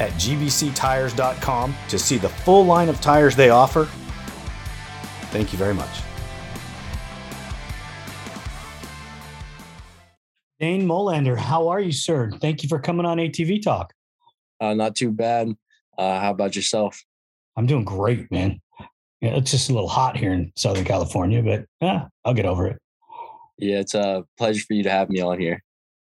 [0.00, 3.88] at gbctires.com to see the full line of tires they offer.
[5.30, 6.00] Thank you very much.
[10.60, 12.30] Dane Molander, how are you, sir?
[12.40, 13.92] Thank you for coming on ATV Talk.
[14.60, 15.54] Uh, not too bad.
[15.98, 17.02] Uh, how about yourself?
[17.56, 18.60] I'm doing great, man.
[19.20, 22.68] Yeah, it's just a little hot here in Southern California, but yeah, I'll get over
[22.68, 22.78] it.
[23.58, 25.63] Yeah, it's a pleasure for you to have me on here.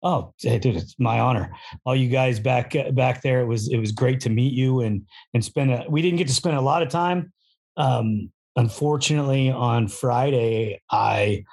[0.03, 1.55] Oh, dude, it's my honor.
[1.85, 4.81] All you guys back uh, back there, it was it was great to meet you
[4.81, 5.71] and and spend.
[5.71, 7.33] A, we didn't get to spend a lot of time.
[7.77, 11.45] Um, unfortunately, on Friday, I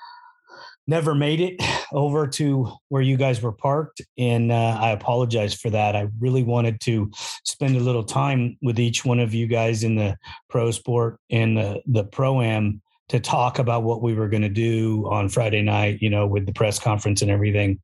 [0.88, 5.70] never made it over to where you guys were parked, and uh, I apologize for
[5.70, 5.98] that.
[5.98, 7.12] I really wanted to
[7.44, 10.18] spend a little time with each one of you guys in the
[10.50, 14.50] pro sport and the the pro am to talk about what we were going to
[14.50, 17.80] do on Friday night, you know, with the press conference and everything.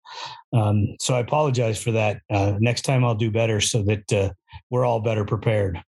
[0.51, 2.21] Um, so I apologize for that.
[2.29, 4.31] Uh, next time I'll do better so that uh,
[4.69, 5.81] we're all better prepared.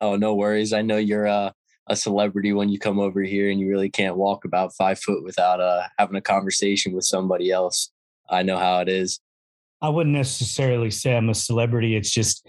[0.00, 0.72] Oh, no worries.
[0.72, 1.52] I know you're uh,
[1.86, 5.24] a celebrity when you come over here and you really can't walk about five foot
[5.24, 7.90] without uh, having a conversation with somebody else.
[8.28, 9.20] I know how it is.
[9.80, 11.94] I wouldn't necessarily say I'm a celebrity.
[11.96, 12.46] It's just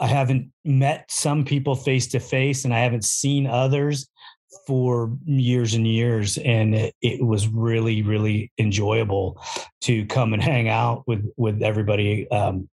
[0.00, 4.08] I haven't met some people face to face and I haven't seen others
[4.66, 9.40] for years and years and it, it, was really really enjoyable
[9.80, 12.68] to come and hang out with with everybody um,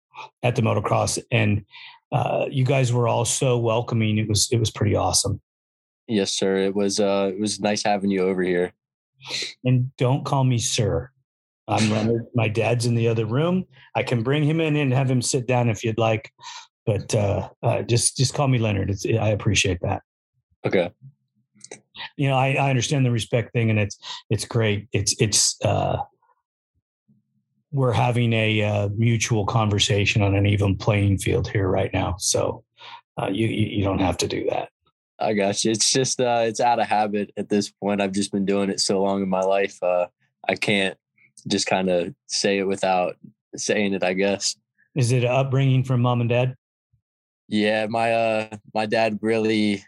[0.42, 1.18] at the motocross.
[1.30, 1.64] And
[2.12, 4.18] uh, you guys were all so welcoming.
[4.18, 5.40] It was it was pretty awesome.
[6.06, 6.56] Yes sir.
[6.56, 8.72] It was uh it was nice having you over here.
[9.64, 11.10] And don't call me sir.
[11.66, 13.66] I'm leonard my dad's in the other room.
[13.94, 16.32] I can bring him in and have him sit down if you'd like.
[16.86, 18.90] But uh, uh just just call me leonard.
[18.90, 20.02] It's, i appreciate that.
[20.64, 20.90] Okay
[22.16, 23.98] you know, I, I understand the respect thing, and it's
[24.30, 24.88] it's great.
[24.92, 25.98] It's it's uh,
[27.72, 32.16] we're having a uh, mutual conversation on an even playing field here right now.
[32.18, 32.64] So
[33.20, 34.70] uh, you you don't have to do that.
[35.20, 35.72] I got you.
[35.72, 38.00] It's just uh, it's out of habit at this point.
[38.00, 39.76] I've just been doing it so long in my life.
[39.82, 40.06] Uh,
[40.48, 40.96] I can't
[41.46, 43.16] just kind of say it without
[43.56, 44.04] saying it.
[44.04, 44.56] I guess.
[44.94, 46.54] Is it upbringing from mom and dad?
[47.48, 49.84] Yeah, my uh my dad really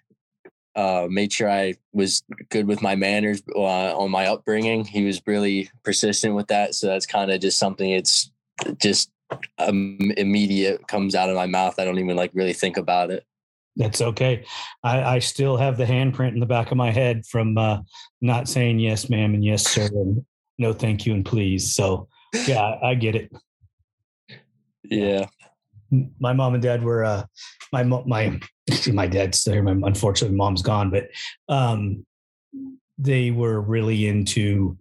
[0.76, 4.84] uh, made sure I was good with my manners uh, on my upbringing.
[4.84, 6.74] He was really persistent with that.
[6.74, 8.30] So that's kind of just something it's
[8.78, 9.10] just
[9.58, 11.78] um, immediate comes out of my mouth.
[11.78, 13.24] I don't even like really think about it.
[13.76, 14.44] That's okay.
[14.82, 17.78] I, I still have the handprint in the back of my head from uh,
[18.20, 20.24] not saying yes, ma'am, and yes, sir, and
[20.58, 21.72] no, thank you, and please.
[21.72, 22.08] So,
[22.46, 23.32] yeah, I, I get it.
[24.82, 25.26] Yeah.
[26.18, 27.24] My mom and dad were uh,
[27.72, 28.40] my my
[28.92, 29.62] my dad's there.
[29.62, 31.08] My unfortunately, mom's gone, but
[31.48, 32.04] um,
[32.98, 34.76] they were really into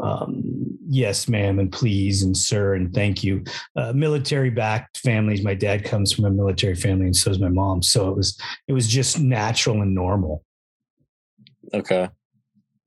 [0.00, 3.44] um, yes, ma'am, and please, and sir, and thank you.
[3.76, 5.42] Uh, military backed families.
[5.42, 7.82] My dad comes from a military family, and so does my mom.
[7.82, 10.44] So it was it was just natural and normal.
[11.74, 12.08] Okay.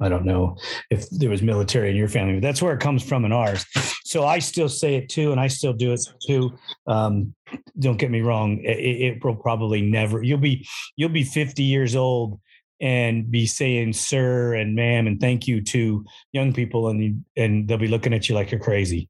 [0.02, 0.58] I don't know
[0.90, 3.66] if there was military in your family, but that's where it comes from in ours.
[4.04, 6.52] So I still say it too, and I still do it too.
[6.88, 7.34] Um,
[7.80, 10.24] don't get me wrong; it, it, will probably never.
[10.24, 10.68] You'll be
[10.98, 12.40] you'll be 50 years old
[12.82, 17.78] and be saying "sir" and "ma'am" and "thank you" to young people, and and they'll
[17.78, 19.08] be looking at you like you're crazy.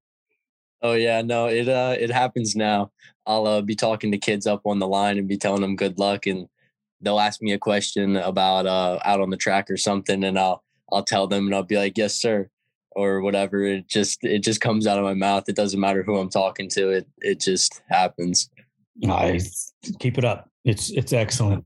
[0.81, 2.91] Oh yeah, no, it uh it happens now.
[3.25, 5.99] I'll uh, be talking to kids up on the line and be telling them good
[5.99, 6.47] luck, and
[6.99, 10.63] they'll ask me a question about uh out on the track or something, and I'll
[10.91, 12.49] I'll tell them and I'll be like, yes, sir,
[12.91, 13.63] or whatever.
[13.63, 15.45] It just it just comes out of my mouth.
[15.47, 16.89] It doesn't matter who I'm talking to.
[16.89, 18.49] It it just happens.
[19.07, 19.39] I
[19.99, 20.49] keep it up.
[20.65, 21.65] It's it's excellent.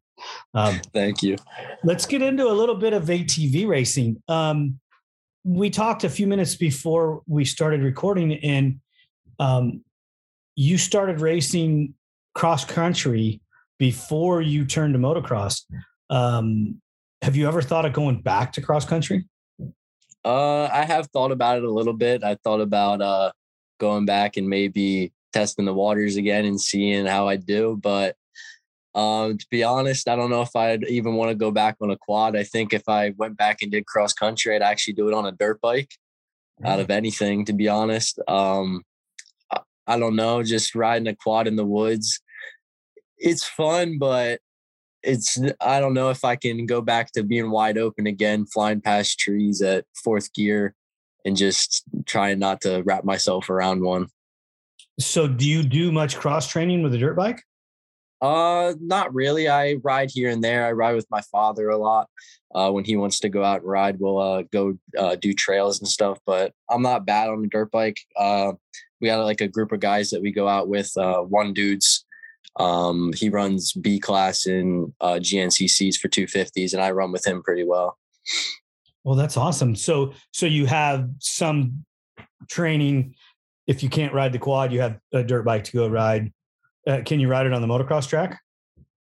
[0.53, 1.35] Um, Thank you.
[1.83, 4.21] Let's get into a little bit of ATV racing.
[4.27, 4.79] Um,
[5.43, 8.79] we talked a few minutes before we started recording, and
[9.39, 9.83] um,
[10.55, 11.93] you started racing
[12.33, 13.41] cross country
[13.77, 15.63] before you turned to motocross.
[16.09, 16.81] Um,
[17.25, 19.25] have you ever thought of going back to cross country?
[20.23, 22.23] Uh, I have thought about it a little bit.
[22.23, 23.31] I thought about uh
[23.79, 27.79] going back and maybe testing the waters again and seeing how I do.
[27.81, 28.15] But
[28.93, 31.89] um, to be honest, I don't know if I'd even want to go back on
[31.89, 32.35] a quad.
[32.35, 35.25] I think if I went back and did cross country, I'd actually do it on
[35.25, 35.95] a dirt bike
[36.63, 38.19] out of anything, to be honest.
[38.27, 38.83] Um,
[39.51, 42.21] I, I don't know, just riding a quad in the woods.
[43.17, 44.41] It's fun, but
[45.05, 48.81] it's I don't know if I can go back to being wide open again, flying
[48.81, 50.75] past trees at fourth gear
[51.25, 54.07] and just trying not to wrap myself around one.
[54.99, 57.41] So do you do much cross training with a dirt bike?
[58.21, 59.49] Uh, not really.
[59.49, 60.65] I ride here and there.
[60.65, 62.09] I ride with my father a lot.
[62.53, 65.79] Uh, when he wants to go out and ride, we'll uh, go uh, do trails
[65.79, 66.19] and stuff.
[66.25, 67.99] But I'm not bad on a dirt bike.
[68.15, 68.53] Uh,
[69.01, 70.95] we got like a group of guys that we go out with.
[70.95, 72.04] Uh, one dude's
[72.57, 77.43] um, he runs B class in uh, GNCCs for 250s, and I run with him
[77.43, 77.97] pretty well.
[79.03, 79.75] Well, that's awesome.
[79.75, 81.85] So, so you have some
[82.49, 83.15] training.
[83.67, 86.31] If you can't ride the quad, you have a dirt bike to go ride.
[86.87, 88.39] Uh, can you ride it on the motocross track?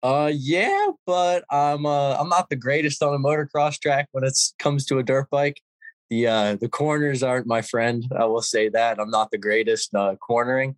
[0.03, 4.39] Uh, yeah, but I'm uh I'm not the greatest on a motocross track when it
[4.59, 5.61] comes to a dirt bike.
[6.09, 8.07] The uh the corners aren't my friend.
[8.19, 10.77] I will say that I'm not the greatest uh, cornering.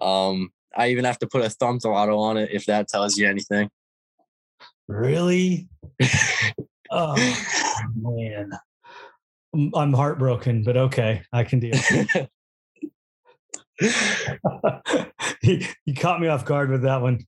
[0.00, 3.28] Um, I even have to put a thumb throttle on it if that tells you
[3.28, 3.70] anything.
[4.88, 5.68] Really?
[6.90, 7.14] oh
[7.94, 8.50] man,
[9.74, 11.78] I'm heartbroken, but okay, I can deal.
[15.40, 17.20] he, he caught me off guard with that one.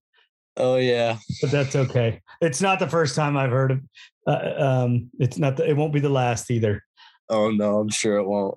[0.57, 2.21] Oh yeah, but that's okay.
[2.41, 3.81] It's not the first time I've heard of.
[4.27, 5.57] Uh, um, it's not.
[5.57, 6.83] The, it won't be the last either.
[7.29, 8.57] Oh no, I'm sure it won't.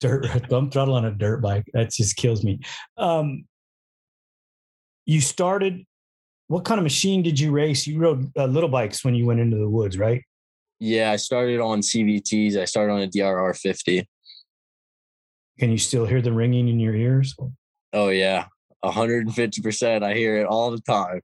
[0.00, 1.64] dirt thumb throttle on a dirt bike.
[1.72, 2.60] That just kills me.
[2.96, 3.44] Um,
[5.08, 5.84] you started.
[6.48, 7.86] What kind of machine did you race?
[7.86, 10.22] You rode uh, little bikes when you went into the woods, right?
[10.78, 12.56] Yeah, I started on CVTs.
[12.56, 14.08] I started on a DRR 50.
[15.58, 17.34] Can you still hear the ringing in your ears?
[17.92, 18.46] Oh yeah,
[18.84, 20.02] 150%.
[20.02, 21.20] I hear it all the time.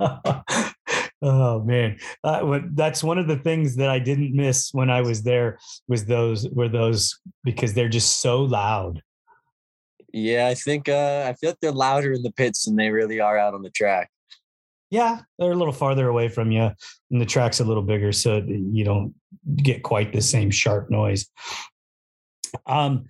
[1.22, 5.22] oh man, uh, that's one of the things that I didn't miss when I was
[5.22, 9.00] there was those were those because they're just so loud.
[10.12, 13.20] Yeah, I think uh, I feel like they're louder in the pits than they really
[13.20, 14.10] are out on the track.
[14.90, 16.70] Yeah, they're a little farther away from you,
[17.10, 19.14] and the track's a little bigger, so you don't
[19.56, 21.30] get quite the same sharp noise.
[22.66, 23.06] Um,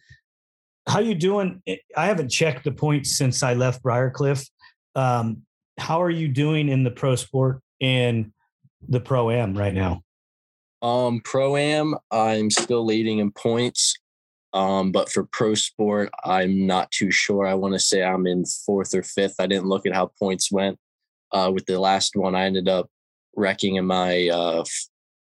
[0.87, 1.61] how you doing?
[1.97, 4.49] I haven't checked the points since I left Briarcliff.
[4.95, 5.43] Um,
[5.79, 8.33] how are you doing in the pro sport and
[8.89, 10.03] the pro am right now?
[10.83, 13.97] Um, pro am, I'm still leading in points.
[14.55, 17.47] Um, but for pro sport, I'm not too sure.
[17.47, 19.37] I want to say I'm in fourth or fifth.
[19.39, 20.79] I didn't look at how points went.
[21.33, 22.91] Uh, with the last one, I ended up
[23.35, 24.65] wrecking in my, uh,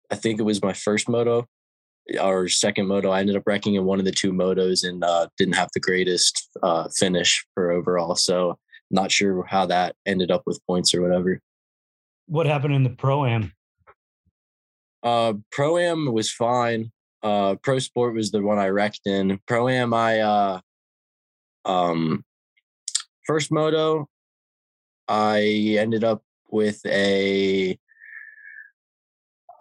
[0.10, 1.48] I think it was my first moto
[2.20, 3.12] our second moto.
[3.12, 5.80] I ended up wrecking in one of the two motos and uh, didn't have the
[5.80, 8.16] greatest uh, finish for overall.
[8.16, 8.58] So
[8.90, 11.40] not sure how that ended up with points or whatever.
[12.28, 13.54] What happened in the pro am?
[15.04, 16.92] Uh, pro am was fine.
[17.24, 19.40] Uh, pro sport was the one I wrecked in.
[19.48, 20.60] Pro am, I uh,
[21.66, 22.26] um,
[23.26, 24.10] first moto,
[25.08, 27.78] I ended up with a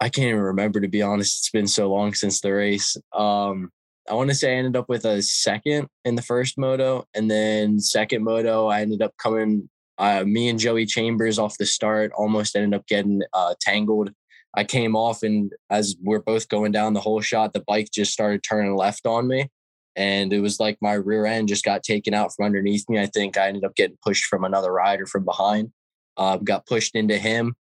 [0.01, 1.39] I can't even remember to be honest.
[1.39, 2.97] It's been so long since the race.
[3.13, 3.71] Um,
[4.09, 7.29] I want to say I ended up with a second in the first moto, and
[7.29, 9.69] then second moto I ended up coming.
[9.99, 14.11] Uh, me and Joey Chambers off the start almost ended up getting uh, tangled.
[14.53, 18.11] I came off, and as we're both going down the whole shot, the bike just
[18.11, 19.49] started turning left on me,
[19.95, 22.99] and it was like my rear end just got taken out from underneath me.
[22.99, 25.71] I think I ended up getting pushed from another rider from behind.
[26.17, 27.55] Uh, got pushed into him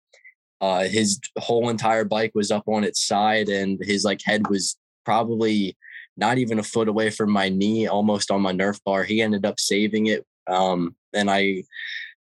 [0.61, 4.76] uh, his whole entire bike was up on its side and his like head was
[5.04, 5.76] probably
[6.16, 9.47] not even a foot away from my knee almost on my nerf bar he ended
[9.47, 11.62] up saving it um, and i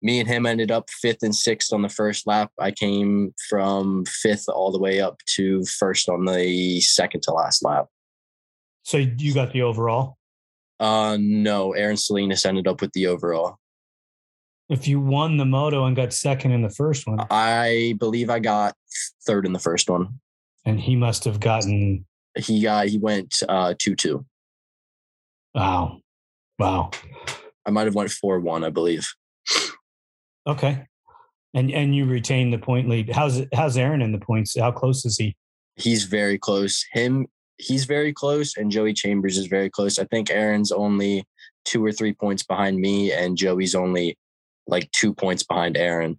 [0.03, 4.05] me and him ended up fifth and sixth on the first lap i came from
[4.07, 7.87] fifth all the way up to first on the second to last lap
[8.83, 10.17] so you got the overall
[10.81, 13.59] uh no aaron salinas ended up with the overall
[14.69, 17.21] if you won the moto and got second in the first one.
[17.31, 18.75] I believe I got
[19.26, 20.21] third in the first one.
[20.65, 22.05] And he must have gotten
[22.37, 24.26] he got he went uh two two.
[25.55, 26.00] Wow.
[26.59, 26.91] Wow.
[27.65, 29.09] I might have went four one, I believe.
[30.47, 30.85] Okay.
[31.55, 33.11] And and you retain the point lead.
[33.11, 34.59] How's how's Aaron in the points?
[34.59, 35.37] How close is he?
[35.76, 36.85] He's very close.
[36.93, 37.26] Him
[37.59, 39.99] he's very close and Joey Chambers is very close.
[39.99, 41.25] I think Aaron's only
[41.65, 44.19] two or three points behind me and Joey's only
[44.67, 46.19] like two points behind Aaron.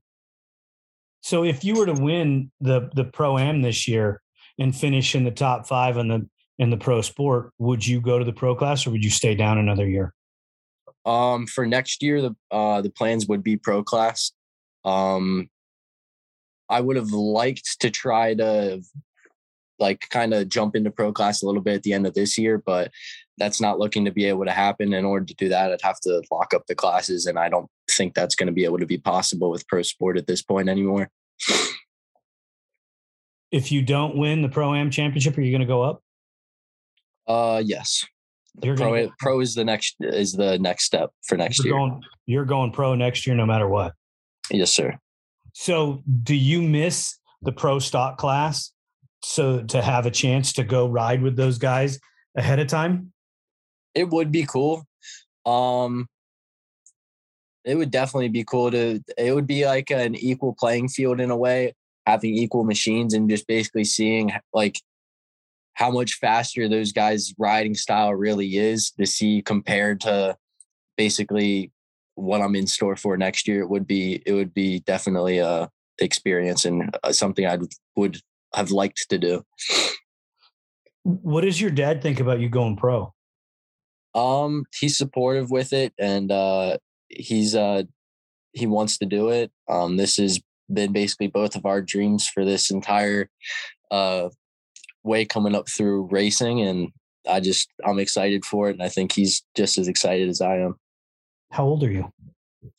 [1.22, 4.22] So if you were to win the the pro am this year
[4.60, 6.28] and finish in the top five in the
[6.60, 9.36] in the pro sport, would you go to the pro class or would you stay
[9.36, 10.14] down another year?
[11.08, 14.34] Um, for next year, the uh, the plans would be pro class.
[14.84, 15.50] Um,
[16.70, 18.82] I would have liked to try to
[19.80, 22.38] like kind of jump into pro class a little bit at the end of this
[22.38, 22.92] year, but
[23.38, 24.94] that's not looking to be able to happen.
[24.94, 27.70] In order to do that, I'd have to lock up the classes, and I don't
[27.90, 30.68] think that's going to be able to be possible with pro sport at this point
[30.68, 31.10] anymore.
[33.50, 36.02] If you don't win the pro am championship, are you going to go up?
[37.26, 38.06] Uh, yes.
[38.64, 41.90] You're pro, gonna, pro is the next is the next step for next you're year.
[41.90, 43.94] Going, you're going pro next year, no matter what.
[44.50, 44.98] Yes, sir.
[45.54, 48.72] So, do you miss the pro stock class
[49.24, 52.00] so to have a chance to go ride with those guys
[52.36, 53.12] ahead of time?
[53.94, 54.86] It would be cool.
[55.46, 56.08] Um,
[57.64, 59.02] it would definitely be cool to.
[59.18, 61.74] It would be like an equal playing field in a way,
[62.06, 64.80] having equal machines and just basically seeing like
[65.78, 70.36] how much faster those guys' riding style really is to see compared to
[70.98, 71.72] basically
[72.16, 73.62] what I'm in store for next year.
[73.62, 75.70] It would be it would be definitely a
[76.00, 77.60] experience and uh, something I
[77.96, 78.18] would
[78.56, 79.44] have liked to do.
[81.04, 83.14] What does your dad think about you going pro?
[84.16, 87.84] Um, he's supportive with it, and uh, he's uh,
[88.52, 89.52] he wants to do it.
[89.70, 90.42] Um, this has
[90.74, 93.30] been basically both of our dreams for this entire
[93.90, 94.28] uh
[95.08, 96.90] way coming up through racing and
[97.28, 100.58] I just I'm excited for it and I think he's just as excited as I
[100.58, 100.76] am.
[101.52, 102.12] How old are you?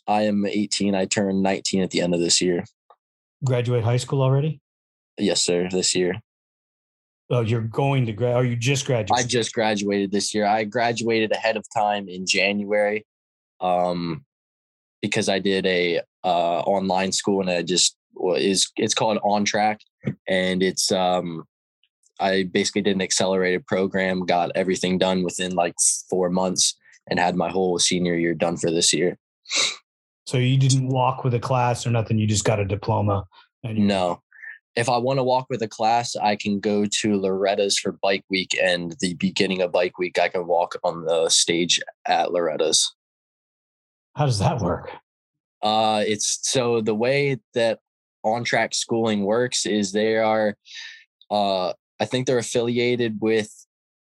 [0.07, 0.95] I am 18.
[0.95, 2.65] I turn 19 at the end of this year.
[3.45, 4.61] Graduate high school already?
[5.19, 6.21] Yes, sir, this year.
[7.31, 8.37] Oh, you're going to grad.
[8.37, 9.25] Are you just graduated?
[9.25, 10.47] I just graduated this year.
[10.47, 13.05] I graduated ahead of time in January,
[13.61, 14.25] um,
[15.03, 19.45] because I did a uh, online school and I just well, is it's called On
[19.45, 19.81] Track,
[20.27, 21.45] and it's um,
[22.21, 25.75] I basically did an accelerated program, got everything done within like
[26.09, 26.77] four months,
[27.09, 29.19] and had my whole senior year done for this year.
[30.27, 32.19] So you didn't walk with a class or nothing.
[32.19, 33.25] You just got a diploma.
[33.65, 34.23] And no.
[34.77, 38.25] If I want to walk with a class, I can go to Loretta's for Bike
[38.31, 42.95] Week, and the beginning of Bike Week, I can walk on the stage at Loretta's.
[44.15, 44.91] How does that work?
[45.63, 47.81] Uh, it's so the way that
[48.25, 50.57] on track schooling works is they are
[51.31, 53.53] uh I think they're affiliated with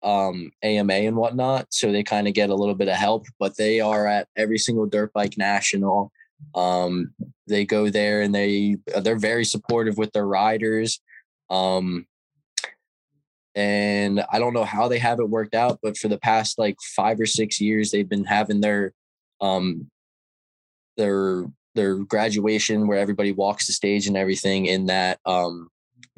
[0.02, 3.26] um, AMA and whatnot, so they kind of get a little bit of help.
[3.38, 6.12] But they are at every single dirt bike national.
[6.54, 7.12] Um,
[7.46, 11.00] they go there and they they're very supportive with their riders.
[11.50, 12.06] Um,
[13.54, 16.76] and I don't know how they have it worked out, but for the past like
[16.96, 18.92] five or six years, they've been having their
[19.40, 19.90] um,
[20.96, 21.44] their
[21.74, 25.68] their graduation where everybody walks the stage and everything in that um,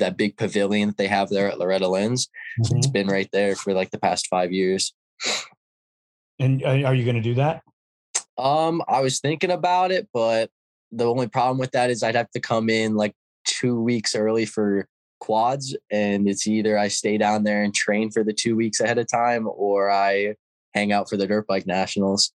[0.03, 2.29] that big pavilion that they have there at Loretta Lynn's.
[2.61, 2.79] Mm-hmm.
[2.79, 4.93] It's been right there for like the past five years.
[6.39, 7.63] And uh, are you going to do that?
[8.39, 10.51] Um, I was thinking about it, but
[10.91, 14.45] the only problem with that is I'd have to come in like two weeks early
[14.45, 14.89] for
[15.21, 18.99] quads, and it's either I stay down there and train for the two weeks ahead
[18.99, 20.35] of time, or I
[20.75, 22.33] hang out for the dirt bike nationals.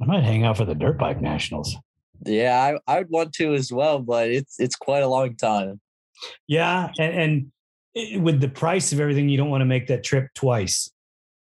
[0.00, 1.76] I might hang out for the dirt bike nationals.
[2.24, 5.80] Yeah, I, I would want to as well, but it's it's quite a long time.
[6.46, 7.52] Yeah, and,
[7.94, 10.90] and with the price of everything, you don't want to make that trip twice.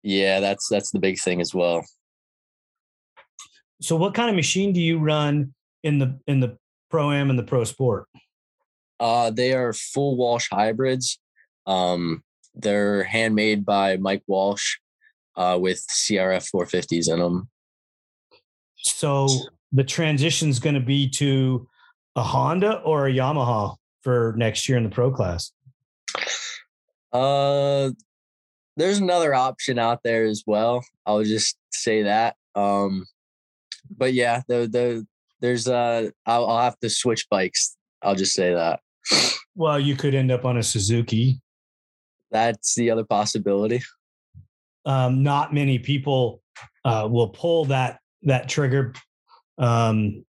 [0.03, 1.85] Yeah, that's that's the big thing as well.
[3.81, 6.57] So, what kind of machine do you run in the in the
[6.89, 8.07] pro am and the pro sport?
[8.99, 11.19] Uh, they are full Walsh hybrids.
[11.65, 12.23] Um,
[12.53, 14.77] they're handmade by Mike Walsh,
[15.37, 17.49] uh, with CRF 450s in them.
[18.77, 19.27] So,
[19.71, 21.67] the transition is going to be to
[22.15, 25.51] a Honda or a Yamaha for next year in the pro class?
[27.11, 27.91] Uh,
[28.77, 30.83] there's another option out there as well.
[31.05, 32.35] I'll just say that.
[32.55, 33.05] Um,
[33.95, 35.07] but yeah, the the
[35.41, 37.75] there's uh, I'll, I'll have to switch bikes.
[38.01, 38.79] I'll just say that.
[39.55, 41.41] Well, you could end up on a Suzuki.
[42.31, 43.81] That's the other possibility.
[44.85, 46.41] Um, not many people
[46.85, 48.93] uh, will pull that that trigger
[49.59, 50.25] um,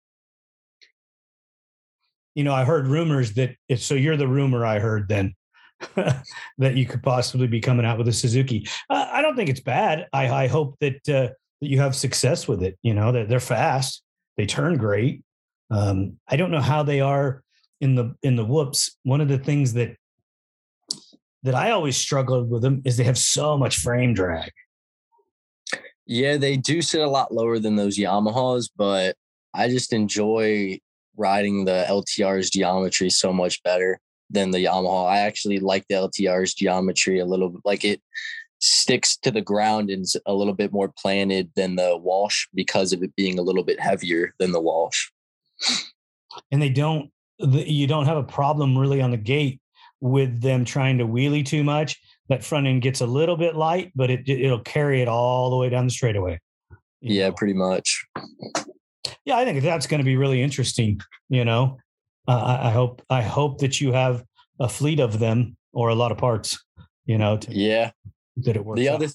[2.35, 5.35] you know, I heard rumors that if so, you're the rumor I heard then
[5.95, 8.67] that you could possibly be coming out with a Suzuki.
[8.89, 10.07] Uh, I don't think it's bad.
[10.13, 12.77] I, I hope that uh, that you have success with it.
[12.81, 14.03] You know, they're, they're fast,
[14.37, 15.23] they turn great.
[15.69, 17.43] Um, I don't know how they are
[17.79, 18.97] in the in the whoops.
[19.03, 19.95] One of the things that
[21.43, 24.51] that I always struggled with them is they have so much frame drag.
[26.05, 29.15] Yeah, they do sit a lot lower than those Yamahas, but
[29.53, 30.79] I just enjoy
[31.17, 35.09] riding the LTR's geometry so much better than the Yamaha.
[35.09, 37.61] I actually like the LTR's geometry a little bit.
[37.65, 38.01] Like it
[38.59, 42.93] sticks to the ground and is a little bit more planted than the Walsh because
[42.93, 45.09] of it being a little bit heavier than the Walsh.
[46.51, 49.59] And they don't, you don't have a problem really on the gate
[49.99, 51.99] with them trying to wheelie too much.
[52.29, 55.57] That front end gets a little bit light, but it it'll carry it all the
[55.57, 56.39] way down the straightaway.
[57.01, 57.33] Yeah, know?
[57.33, 58.05] pretty much.
[59.25, 60.99] Yeah, I think that's going to be really interesting.
[61.29, 61.77] You know,
[62.27, 64.23] uh, I hope I hope that you have
[64.59, 66.63] a fleet of them or a lot of parts.
[67.05, 67.91] You know, to, yeah,
[68.37, 68.79] that it works.
[68.79, 69.07] The other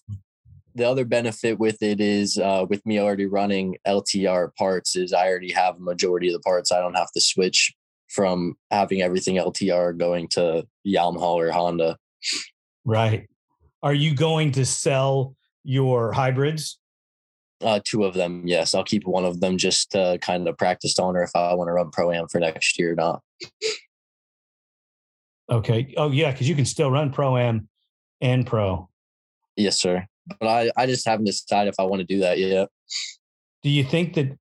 [0.75, 5.27] the other benefit with it is uh, with me already running LTR parts is I
[5.27, 6.71] already have a majority of the parts.
[6.71, 7.75] I don't have to switch
[8.09, 11.97] from having everything LTR going to Yamaha or Honda.
[12.85, 13.29] Right.
[13.83, 16.79] Are you going to sell your hybrids?
[17.63, 18.75] Uh, two of them, yes.
[18.75, 21.69] I'll keep one of them just to kind of practice on, or if I want
[21.69, 23.23] to run pro am for next year or not.
[25.51, 25.95] Okay.
[25.97, 27.69] Oh yeah, because you can still run pro am
[28.21, 28.89] and pro.
[29.57, 30.07] Yes, sir.
[30.41, 32.69] But I, I just haven't decided if I want to do that yet.
[33.63, 34.37] Do you think that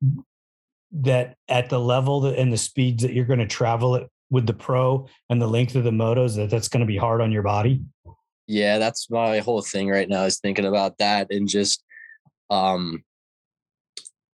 [0.91, 4.48] that at the level that, and the speeds that you're going to travel it with
[4.48, 7.31] the pro and the length of the motos that that's going to be hard on
[7.31, 7.81] your body?
[8.48, 11.84] Yeah, that's my whole thing right now is thinking about that and just
[12.50, 13.04] um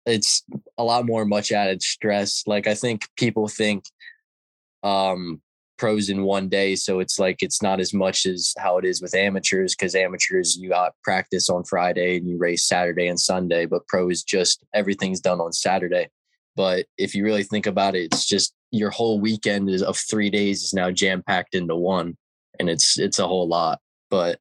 [0.06, 0.44] it's
[0.78, 2.44] a lot more much added stress.
[2.46, 3.86] Like I think people think
[4.84, 5.42] um
[5.78, 6.76] pros in one day.
[6.76, 10.56] So it's like it's not as much as how it is with amateurs because amateurs
[10.56, 15.20] you got practice on Friday and you race Saturday and Sunday, but pros just everything's
[15.20, 16.10] done on Saturday.
[16.56, 20.30] But if you really think about it, it's just your whole weekend is of three
[20.30, 22.18] days is now jam packed into one,
[22.60, 23.80] and it's it's a whole lot.
[24.10, 24.40] But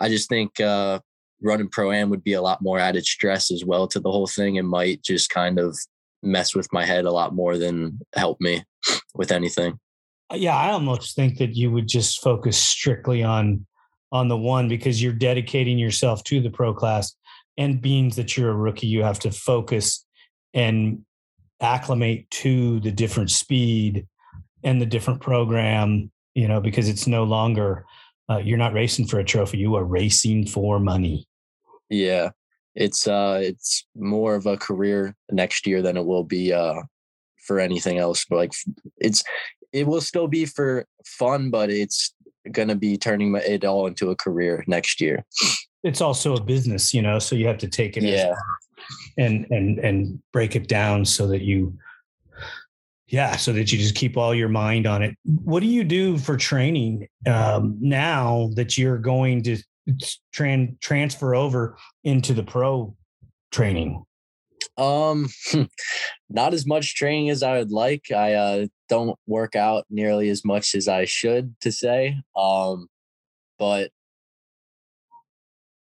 [0.00, 1.00] I just think uh,
[1.42, 4.26] running pro am would be a lot more added stress as well to the whole
[4.26, 5.78] thing, and might just kind of
[6.22, 8.64] mess with my head a lot more than help me
[9.14, 9.78] with anything.
[10.32, 13.66] Uh, yeah, I almost think that you would just focus strictly on
[14.12, 17.14] on the one because you're dedicating yourself to the pro class
[17.56, 20.04] and being that you're a rookie, you have to focus
[20.52, 21.04] and
[21.60, 24.06] acclimate to the different speed
[24.62, 27.84] and the different program, you know, because it's no longer
[28.30, 31.26] uh, you're not racing for a trophy, you are racing for money.
[31.88, 32.30] Yeah.
[32.74, 36.82] It's uh it's more of a career next year than it will be uh
[37.46, 38.24] for anything else.
[38.28, 38.52] But like
[38.98, 39.22] it's
[39.72, 42.14] it will still be for fun, but it's
[42.52, 45.24] going to be turning it all into a career next year.
[45.82, 48.34] It's also a business, you know, so you have to take it yeah.
[49.18, 51.76] and and and break it down so that you
[53.08, 55.16] yeah, so that you just keep all your mind on it.
[55.24, 59.58] What do you do for training um, now that you're going to
[60.34, 62.96] tran- transfer over into the pro
[63.50, 64.04] training?
[64.76, 65.28] Um,
[66.30, 68.10] not as much training as I would like.
[68.10, 72.16] I uh, don't work out nearly as much as I should, to say.
[72.36, 72.88] Um,
[73.58, 73.90] but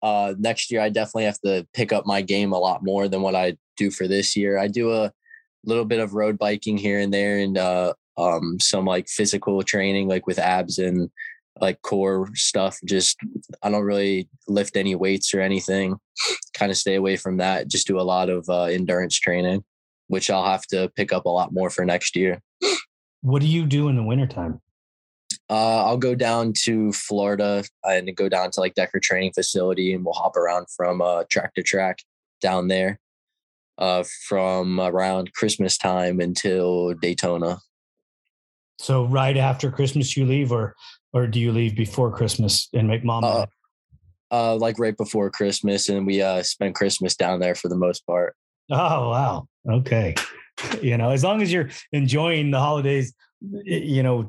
[0.02, 3.20] uh, next year I definitely have to pick up my game a lot more than
[3.20, 4.58] what I do for this year.
[4.58, 5.12] I do a
[5.64, 10.08] little bit of road biking here and there, and uh, um, some like physical training,
[10.08, 11.10] like with abs and
[11.60, 12.78] like core stuff.
[12.84, 13.18] Just
[13.62, 15.96] I don't really lift any weights or anything.
[16.54, 17.68] kind of stay away from that.
[17.68, 19.64] Just do a lot of uh, endurance training,
[20.08, 22.40] which I'll have to pick up a lot more for next year.
[23.22, 24.60] What do you do in the wintertime?
[25.48, 30.04] Uh, I'll go down to Florida and go down to like Decker Training Facility, and
[30.04, 31.98] we'll hop around from uh, track to track
[32.40, 33.00] down there
[33.78, 37.58] uh, from around Christmas time until Daytona.
[38.78, 40.74] So right after Christmas you leave, or
[41.12, 43.24] or do you leave before Christmas and make mom?
[43.24, 43.46] Uh,
[44.30, 48.06] uh, like right before Christmas, and we uh, spend Christmas down there for the most
[48.06, 48.34] part.
[48.70, 49.48] Oh wow!
[49.68, 50.14] Okay,
[50.80, 54.28] you know, as long as you're enjoying the holidays, you know,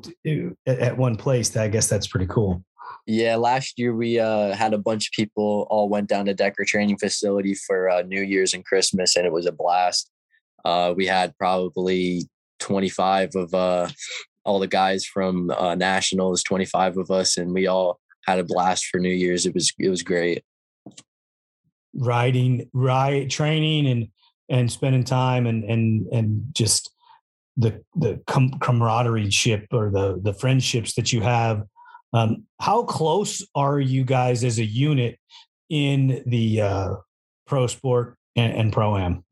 [0.66, 2.64] at one place, I guess that's pretty cool.
[3.06, 6.64] Yeah, last year we uh, had a bunch of people all went down to Decker
[6.64, 10.10] Training Facility for uh, New Year's and Christmas, and it was a blast.
[10.64, 12.28] Uh, we had probably
[12.60, 13.88] 25 of uh,
[14.44, 18.86] all the guys from uh, nationals, 25 of us, and we all had a blast
[18.86, 19.46] for New Year's.
[19.46, 20.44] It was it was great.
[21.94, 24.08] Riding, ride, training, and
[24.48, 26.90] and spending time, and and and just
[27.56, 31.64] the the com- camaraderie ship or the the friendships that you have.
[32.14, 35.18] Um, how close are you guys as a unit
[35.70, 36.94] in the uh,
[37.46, 39.24] pro sport and, and pro am?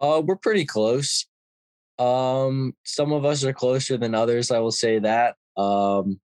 [0.00, 1.26] Uh, we're pretty close.
[1.98, 4.50] Um, some of us are closer than others.
[4.50, 5.36] I will say that.
[5.56, 6.20] Um,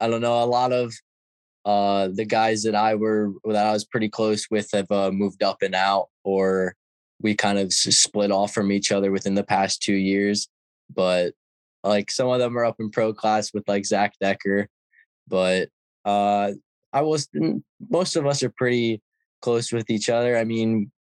[0.00, 0.42] I don't know.
[0.42, 0.94] A lot of
[1.64, 5.42] uh, the guys that I were that I was pretty close with have uh, moved
[5.42, 6.76] up and out, or
[7.20, 10.48] we kind of split off from each other within the past two years.
[10.94, 11.34] But
[11.82, 14.68] like some of them are up in pro class with like Zach Decker,
[15.26, 15.68] but
[16.04, 16.52] uh,
[16.92, 17.28] I was
[17.90, 19.02] most of us are pretty
[19.42, 20.36] close with each other.
[20.36, 20.92] I mean,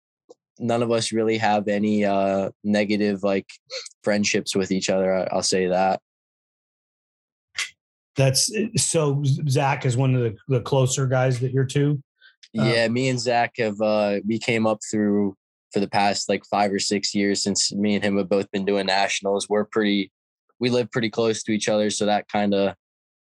[0.60, 3.50] none of us really have any uh, negative like
[4.04, 5.28] friendships with each other.
[5.34, 6.02] I'll say that.
[8.16, 9.22] That's so.
[9.50, 12.02] Zach is one of the, the closer guys that you're to.
[12.54, 15.36] Yeah, me and Zach have uh, we came up through
[15.74, 18.64] for the past like five or six years since me and him have both been
[18.64, 19.50] doing nationals.
[19.50, 20.10] We're pretty,
[20.58, 22.76] we live pretty close to each other, so that kind of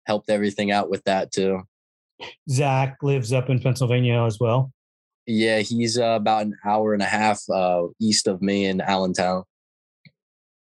[0.07, 1.61] helped everything out with that too.
[2.49, 4.71] Zach lives up in Pennsylvania as well.
[5.31, 9.43] Yeah, he's uh, about an hour and a half uh, east of me in Allentown.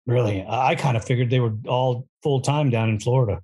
[0.06, 3.40] Really, I kind of figured they were all full time down in Florida.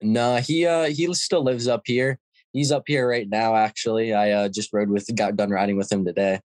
[0.00, 2.18] No, he uh, he still lives up here.
[2.52, 3.56] He's up here right now.
[3.56, 6.40] Actually, I uh, just rode with, got done riding with him today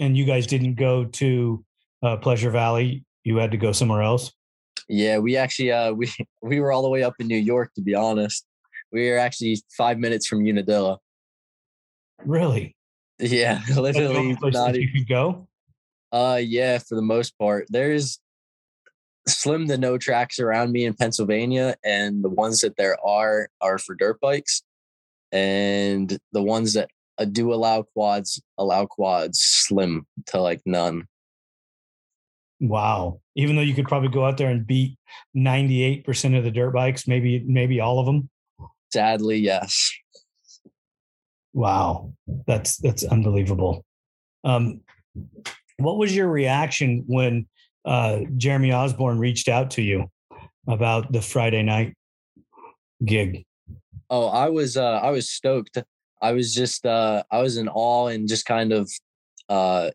[0.00, 1.64] and you guys didn't go to
[2.02, 3.04] uh, Pleasure Valley.
[3.22, 4.32] You had to go somewhere else.
[4.88, 6.10] Yeah, we actually uh, we
[6.42, 7.72] we were all the way up in New York.
[7.74, 8.44] To be honest,
[8.90, 10.98] we were actually five minutes from Unadilla.
[12.24, 12.76] Really?
[13.18, 14.36] Yeah, literally.
[14.42, 15.48] Not you could go.
[16.12, 18.18] Uh, yeah, for the most part, there's
[19.28, 23.78] slim to no tracks around me in Pennsylvania, and the ones that there are are
[23.78, 24.62] for dirt bikes,
[25.30, 31.06] and the ones that uh, do allow quads, allow quads slim to like none.
[32.60, 33.20] Wow.
[33.36, 34.98] Even though you could probably go out there and beat
[35.36, 38.28] 98% of the dirt bikes, maybe maybe all of them.
[38.92, 39.92] Sadly, yes.
[41.52, 42.12] Wow.
[42.46, 43.84] That's that's unbelievable.
[44.44, 44.80] Um
[45.78, 47.46] what was your reaction when
[47.84, 50.10] uh Jeremy Osborne reached out to you
[50.68, 51.94] about the Friday night
[53.04, 53.44] gig?
[54.08, 55.78] Oh, I was uh I was stoked.
[56.22, 58.90] I was just uh, I was in awe and just kind of
[59.48, 59.90] uh,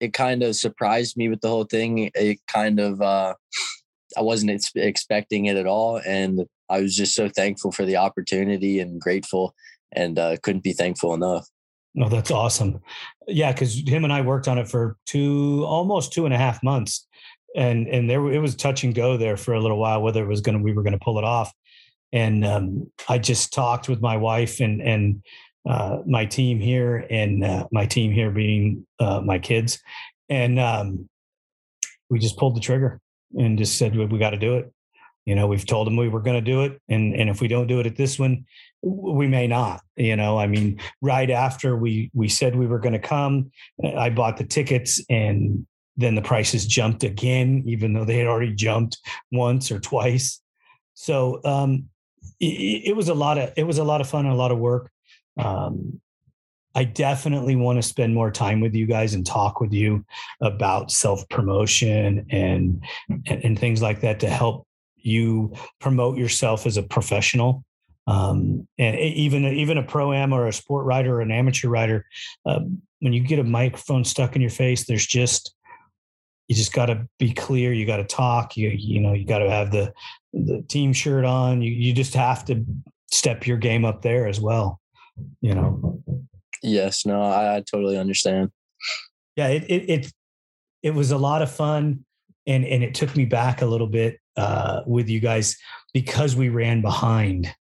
[0.00, 2.10] it kind of surprised me with the whole thing.
[2.14, 3.34] It kind of uh,
[4.16, 7.96] I wasn't ex- expecting it at all, and I was just so thankful for the
[7.96, 9.54] opportunity and grateful,
[9.94, 11.46] and uh, couldn't be thankful enough.
[12.00, 12.80] Oh, that's awesome.
[13.28, 16.62] Yeah, because him and I worked on it for two, almost two and a half
[16.62, 17.06] months,
[17.54, 20.28] and and there it was touch and go there for a little while whether it
[20.28, 21.52] was going to we were going to pull it off
[22.14, 25.22] and um, I just talked with my wife and and
[25.68, 29.82] uh, my team here, and uh, my team here being uh, my kids,
[30.28, 31.08] and um,
[32.08, 33.00] we just pulled the trigger
[33.36, 34.72] and just said we, we got to do it.
[35.24, 37.48] You know, we've told them we were going to do it, and and if we
[37.48, 38.44] don't do it at this one,
[38.84, 39.80] we may not.
[39.96, 43.50] You know, I mean, right after we we said we were going to come,
[43.96, 45.66] I bought the tickets and
[45.96, 48.98] then the prices jumped again, even though they had already jumped
[49.30, 50.40] once or twice.
[50.94, 51.88] So um,
[52.40, 54.50] it, it, was a lot of it was a lot of fun and a lot
[54.50, 54.90] of work.
[55.38, 56.00] Um,
[56.74, 60.04] I definitely want to spend more time with you guys and talk with you
[60.40, 64.66] about self promotion and, and, and things like that to help
[64.96, 67.64] you promote yourself as a professional.
[68.06, 72.06] Um, and even even a pro am or a sport rider or an amateur rider,
[72.44, 72.60] uh,
[73.00, 75.54] when you get a microphone stuck in your face, there's just
[76.48, 77.72] you just got to be clear.
[77.72, 78.56] You got to talk.
[78.56, 79.92] You you know you got to have the
[80.32, 81.62] the team shirt on.
[81.62, 82.64] You you just have to
[83.10, 84.80] step your game up there as well.
[85.40, 86.02] You know.
[86.62, 87.06] Yes.
[87.06, 87.22] No.
[87.22, 88.50] I, I totally understand.
[89.36, 89.48] Yeah.
[89.48, 90.12] It it it
[90.82, 92.04] it was a lot of fun,
[92.46, 95.56] and and it took me back a little bit uh, with you guys
[95.94, 97.54] because we ran behind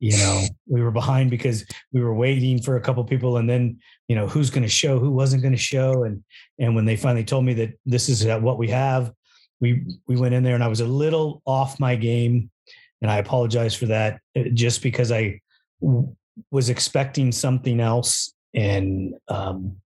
[0.00, 3.78] you know we were behind because we were waiting for a couple people and then
[4.06, 6.22] you know who's going to show who wasn't going to show and
[6.58, 9.12] and when they finally told me that this is what we have
[9.60, 12.50] we we went in there and i was a little off my game
[13.02, 15.40] and i apologize for that uh, just because i
[16.50, 19.76] was expecting something else and um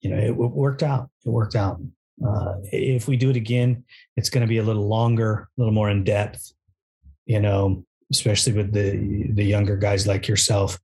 [0.00, 1.80] you know it, it worked out it worked out.
[2.24, 3.84] Uh, if we do it again
[4.16, 6.52] it's going to be a little longer a little more in depth
[7.26, 10.78] you know especially with the the younger guys like yourself,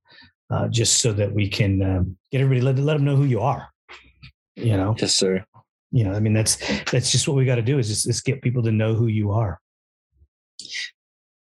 [0.49, 3.41] uh, just so that we can um, get everybody let let them know who you
[3.41, 3.69] are.
[4.55, 5.45] You know, yes, sir.
[5.91, 6.57] You know, I mean that's
[6.91, 9.07] that's just what we got to do is just, just get people to know who
[9.07, 9.59] you are.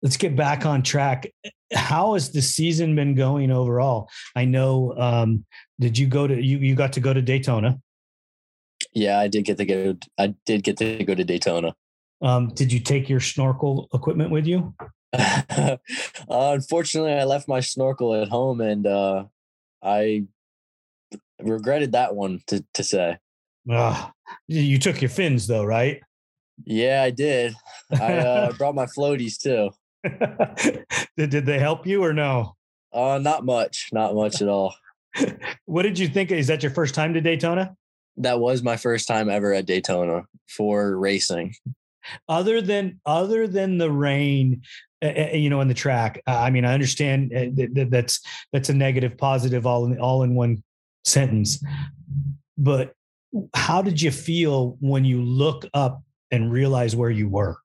[0.03, 1.31] Let's get back on track.
[1.73, 4.09] How has the season been going overall?
[4.35, 4.93] I know.
[4.95, 5.45] Um,
[5.79, 6.59] did you go to you?
[6.59, 7.79] You got to go to Daytona.
[8.93, 9.97] Yeah, I did get to go.
[10.17, 11.73] I did get to go to Daytona.
[12.21, 14.73] Um, did you take your snorkel equipment with you?
[15.49, 15.77] uh,
[16.29, 19.25] unfortunately, I left my snorkel at home, and uh,
[19.83, 20.25] I
[21.41, 23.17] regretted that one to to say.
[24.47, 26.01] You took your fins though, right?
[26.65, 27.53] Yeah, I did.
[27.91, 29.71] I uh, brought my floaties too.
[31.17, 32.55] did did they help you or no?
[32.93, 34.73] Uh, not much, not much at all.
[35.65, 36.31] what did you think?
[36.31, 37.75] Is that your first time to Daytona?
[38.17, 41.53] That was my first time ever at Daytona for racing.
[42.29, 44.61] Other than other than the rain,
[45.03, 46.21] uh, you know, in the track.
[46.27, 50.23] Uh, I mean, I understand uh, that that's that's a negative, positive, all in all
[50.23, 50.63] in one
[51.05, 51.63] sentence.
[52.57, 52.93] But
[53.53, 57.57] how did you feel when you look up and realize where you were?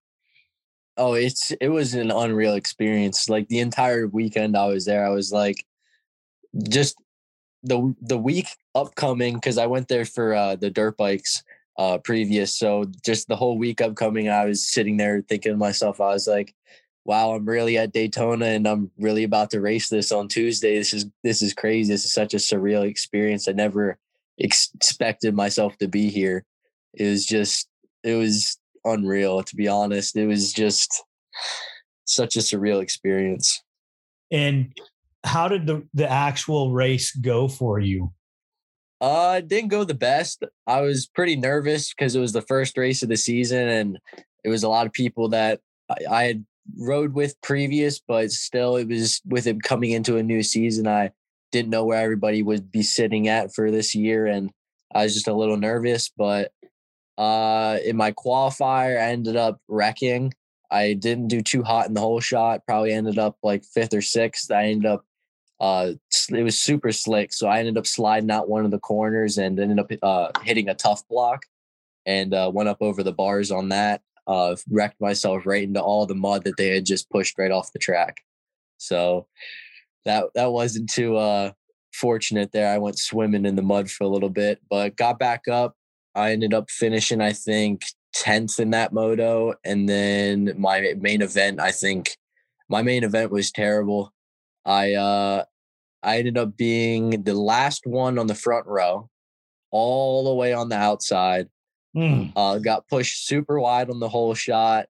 [0.96, 3.28] Oh, it's it was an unreal experience.
[3.28, 5.64] Like the entire weekend I was there, I was like,
[6.68, 6.96] just
[7.62, 11.42] the the week upcoming because I went there for uh, the dirt bikes
[11.78, 12.56] uh, previous.
[12.56, 16.26] So just the whole week upcoming, I was sitting there thinking to myself, I was
[16.26, 16.54] like,
[17.04, 20.78] wow, I'm really at Daytona and I'm really about to race this on Tuesday.
[20.78, 21.92] This is this is crazy.
[21.92, 23.48] This is such a surreal experience.
[23.48, 23.98] I never
[24.40, 26.44] ex- expected myself to be here.
[26.94, 27.68] It was just
[28.04, 30.16] it was unreal to be honest.
[30.16, 31.02] It was just
[32.04, 33.62] such a surreal experience.
[34.30, 34.72] And
[35.24, 38.12] how did the the actual race go for you?
[39.00, 40.44] Uh, it didn't go the best.
[40.68, 43.98] I was pretty nervous because it was the first race of the season, and
[44.44, 45.60] it was a lot of people that
[45.90, 46.44] I, I had
[46.78, 50.86] rode with previous, but still, it was with him coming into a new season.
[50.86, 51.10] I
[51.50, 54.50] didn't know where everybody would be sitting at for this year, and
[54.94, 56.10] I was just a little nervous.
[56.16, 56.52] But
[57.18, 60.34] uh, in my qualifier, I ended up wrecking.
[60.70, 62.66] I didn't do too hot in the whole shot.
[62.66, 64.50] Probably ended up like fifth or sixth.
[64.50, 65.04] I ended up
[65.62, 65.92] uh,
[66.30, 67.32] it was super slick.
[67.32, 70.68] So I ended up sliding out one of the corners and ended up uh, hitting
[70.68, 71.44] a Tuff Block
[72.04, 74.02] and uh, went up over the bars on that.
[74.26, 77.72] Uh, wrecked myself right into all the mud that they had just pushed right off
[77.72, 78.18] the track.
[78.78, 79.26] So
[80.04, 81.52] that that wasn't too uh,
[81.92, 82.72] fortunate there.
[82.72, 85.76] I went swimming in the mud for a little bit, but got back up.
[86.14, 89.54] I ended up finishing, I think, 10th in that moto.
[89.64, 92.16] And then my main event, I think
[92.68, 94.12] my main event was terrible.
[94.64, 95.44] I uh
[96.02, 99.08] I ended up being the last one on the front row,
[99.70, 101.48] all the way on the outside.
[101.96, 102.32] Mm.
[102.34, 104.86] Uh, got pushed super wide on the whole shot.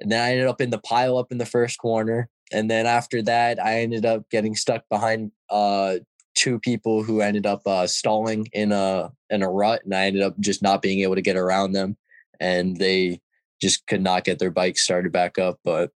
[0.00, 2.28] And then I ended up in the pile up in the first corner.
[2.52, 5.98] And then after that, I ended up getting stuck behind uh,
[6.34, 10.22] two people who ended up uh, stalling in a in a rut, and I ended
[10.22, 11.96] up just not being able to get around them,
[12.40, 13.20] and they
[13.60, 15.58] just could not get their bike started back up.
[15.64, 15.90] But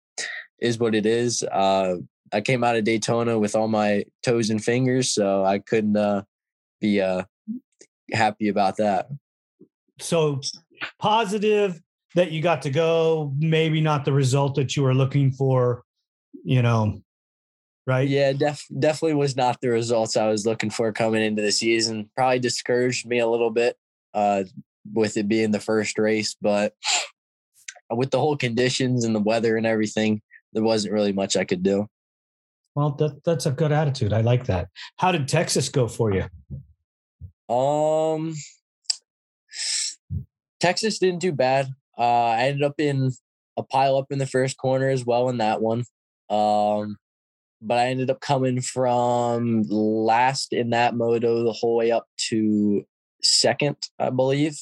[0.60, 1.42] is what it is.
[1.42, 1.96] Uh,
[2.32, 6.22] I came out of Daytona with all my toes and fingers, so I couldn't uh,
[6.80, 7.24] be uh,
[8.12, 9.08] happy about that.
[9.98, 10.40] So
[10.98, 11.80] positive
[12.14, 15.84] that you got to go, maybe not the result that you were looking for,
[16.44, 17.00] you know,
[17.86, 18.08] right?
[18.08, 22.10] Yeah, def- definitely was not the results I was looking for coming into the season.
[22.16, 23.76] Probably discouraged me a little bit
[24.14, 24.44] uh,
[24.92, 26.74] with it being the first race, but
[27.90, 31.62] with the whole conditions and the weather and everything, there wasn't really much I could
[31.62, 31.86] do.
[32.74, 34.12] Well, that, that's a good attitude.
[34.12, 34.68] I like that.
[34.98, 36.24] How did Texas go for you?
[37.54, 38.34] Um,
[40.60, 41.68] Texas didn't do bad.
[41.98, 43.12] Uh, I ended up in
[43.56, 45.84] a pile up in the first corner as well in that one.
[46.28, 46.96] Um,
[47.62, 52.84] but I ended up coming from last in that moto the whole way up to
[53.22, 54.58] second, I believe.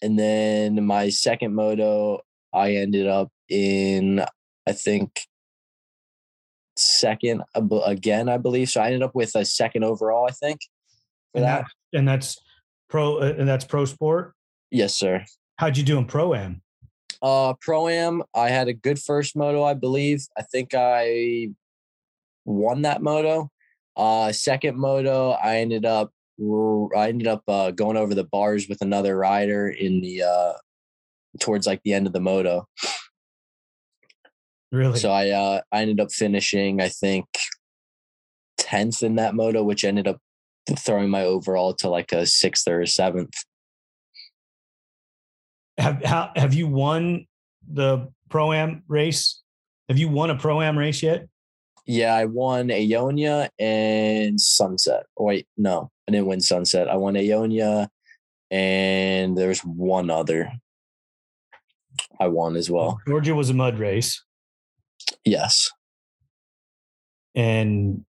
[0.00, 2.20] And then my second moto,
[2.52, 4.24] I ended up in,
[4.66, 5.20] I think,
[6.76, 7.42] second
[7.84, 8.70] again, I believe.
[8.70, 10.60] So I ended up with a second overall, I think.
[11.32, 11.66] For and that.
[11.92, 11.98] that.
[11.98, 12.38] and that's
[12.88, 14.34] pro uh, and that's pro sport.
[14.70, 15.24] Yes, sir.
[15.56, 16.62] How'd you do in pro am?
[17.20, 18.22] Uh, pro am.
[18.34, 20.26] I had a good first moto, I believe.
[20.36, 21.48] I think I
[22.44, 23.50] won that moto.
[23.96, 26.12] Uh, second moto, I ended up
[26.96, 30.52] I ended up uh, going over the bars with another rider in the uh,
[31.40, 32.68] towards like the end of the moto.
[34.70, 34.98] Really?
[34.98, 37.26] So I uh, I ended up finishing, I think,
[38.56, 40.18] tenth in that moto, which ended up
[40.78, 43.34] throwing my overall to like a sixth or a seventh.
[45.78, 47.26] Have how, have you won
[47.70, 49.42] the pro am race?
[49.88, 51.26] Have you won a pro am race yet?
[51.86, 55.06] Yeah, I won Aonia and Sunset.
[55.16, 56.88] Oh, wait, no, I didn't win Sunset.
[56.88, 57.88] I won Aonia,
[58.50, 60.52] and there's one other
[62.20, 63.00] I won as well.
[63.06, 64.22] Georgia was a mud race.
[65.24, 65.70] Yes.
[67.34, 68.04] And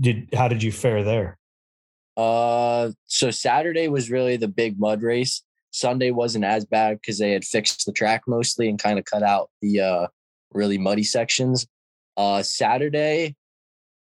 [0.00, 1.38] did how did you fare there?
[2.16, 5.42] Uh, so Saturday was really the big mud race.
[5.70, 9.22] Sunday wasn't as bad because they had fixed the track mostly and kind of cut
[9.22, 10.06] out the uh,
[10.52, 11.66] really muddy sections.
[12.16, 13.36] Uh, Saturday,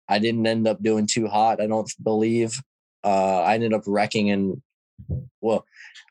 [0.09, 1.61] I didn't end up doing too hot.
[1.61, 2.61] I don't believe.
[3.05, 4.61] Uh, I ended up wrecking and
[5.40, 5.64] well,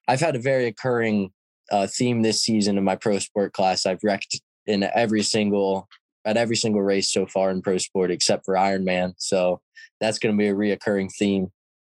[0.08, 1.32] I've had a very occurring
[1.72, 3.86] uh, theme this season in my pro sport class.
[3.86, 5.88] I've wrecked in every single
[6.26, 9.14] at every single race so far in pro sport except for Ironman.
[9.18, 9.62] So
[10.00, 11.52] that's going to be a reoccurring theme.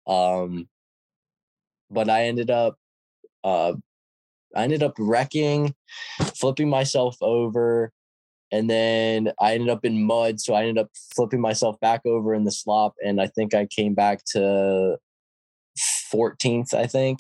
[0.08, 0.68] Um,
[1.90, 2.76] but I ended up,
[3.46, 3.74] uh,
[4.56, 5.76] I ended up wrecking,
[6.36, 7.92] flipping myself over,
[8.52, 10.40] and then I ended up in mud.
[10.40, 13.68] So I ended up flipping myself back over in the slop, and I think I
[13.68, 14.98] came back to
[16.14, 17.20] 14th, I think,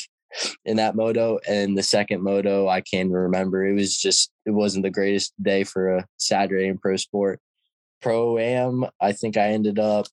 [0.66, 1.40] in that moto.
[1.48, 3.66] And the second moto, I can't remember.
[3.66, 7.40] It was just, it wasn't the greatest day for a Saturday in pro sport.
[8.02, 10.08] Pro am, I think I ended up,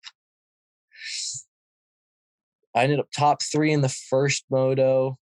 [2.75, 5.19] I ended up top three in the first moto.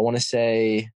[0.00, 0.88] I want to say,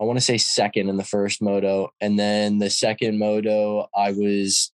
[0.00, 1.90] I want to say second in the first moto.
[2.00, 4.72] And then the second moto, I was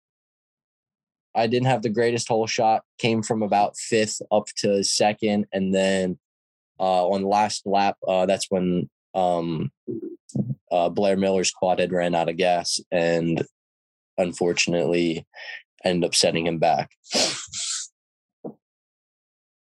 [1.34, 5.46] I didn't have the greatest hole shot, came from about fifth up to second.
[5.52, 6.20] And then
[6.78, 9.72] uh, on last lap, uh, that's when um,
[10.70, 13.44] uh, Blair Miller's quad had ran out of gas and
[14.18, 15.26] unfortunately
[15.84, 16.92] ended up setting him back.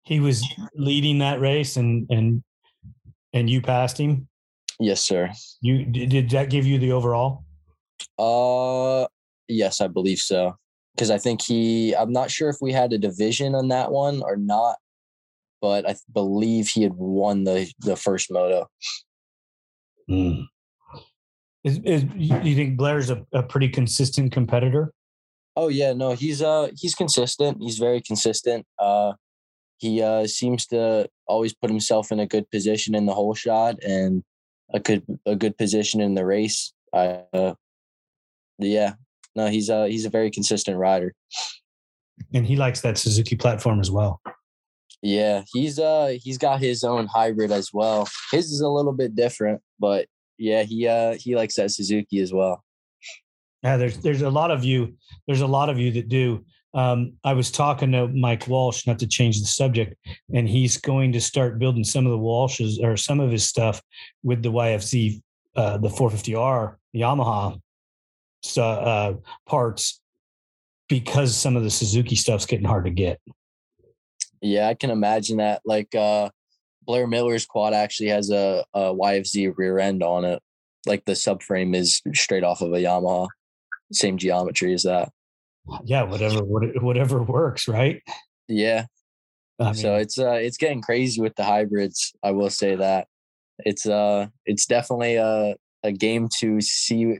[0.06, 2.42] He was leading that race and and
[3.32, 4.28] and you passed him?
[4.78, 5.30] Yes, sir.
[5.60, 7.44] You did that give you the overall?
[8.18, 9.06] Uh
[9.48, 10.56] yes, I believe so
[10.96, 14.22] because I think he, I'm not sure if we had a division on that one
[14.22, 14.76] or not,
[15.60, 18.66] but I believe he had won the the first moto.
[20.10, 20.46] Mm.
[21.64, 24.92] Is, is you think Blair's a, a pretty consistent competitor?
[25.56, 27.58] Oh yeah, no, he's uh he's consistent.
[27.60, 28.66] He's very consistent.
[28.78, 29.14] Uh,
[29.78, 33.82] he uh seems to always put himself in a good position in the hole shot
[33.82, 34.22] and
[34.72, 36.72] a good a good position in the race.
[36.92, 37.54] Uh,
[38.58, 38.94] yeah,
[39.34, 41.14] no, he's a he's a very consistent rider.
[42.32, 44.20] And he likes that Suzuki platform as well.
[45.02, 48.08] Yeah, he's uh he's got his own hybrid as well.
[48.32, 50.06] His is a little bit different, but
[50.38, 52.64] yeah, he uh he likes that Suzuki as well.
[53.62, 56.44] Yeah, there's there's a lot of you there's a lot of you that do.
[56.76, 59.94] Um, I was talking to Mike Walsh, not to change the subject,
[60.34, 63.80] and he's going to start building some of the Walshes or some of his stuff
[64.22, 65.22] with the YFZ,
[65.56, 67.58] uh, the 450R Yamaha
[68.58, 69.14] uh,
[69.46, 70.02] parts
[70.88, 73.20] because some of the Suzuki stuff's getting hard to get.
[74.42, 75.62] Yeah, I can imagine that.
[75.64, 76.28] Like uh,
[76.82, 80.42] Blair Miller's quad actually has a, a YFZ rear end on it.
[80.84, 83.28] Like the subframe is straight off of a Yamaha,
[83.92, 85.08] same geometry as that.
[85.84, 88.02] Yeah, whatever, whatever works, right?
[88.48, 88.86] Yeah.
[89.58, 92.12] I mean, so it's uh it's getting crazy with the hybrids.
[92.22, 93.08] I will say that
[93.60, 97.18] it's uh it's definitely a a game to see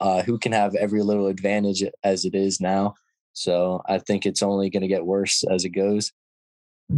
[0.00, 2.94] uh, who can have every little advantage as it is now.
[3.32, 6.12] So I think it's only going to get worse as it goes.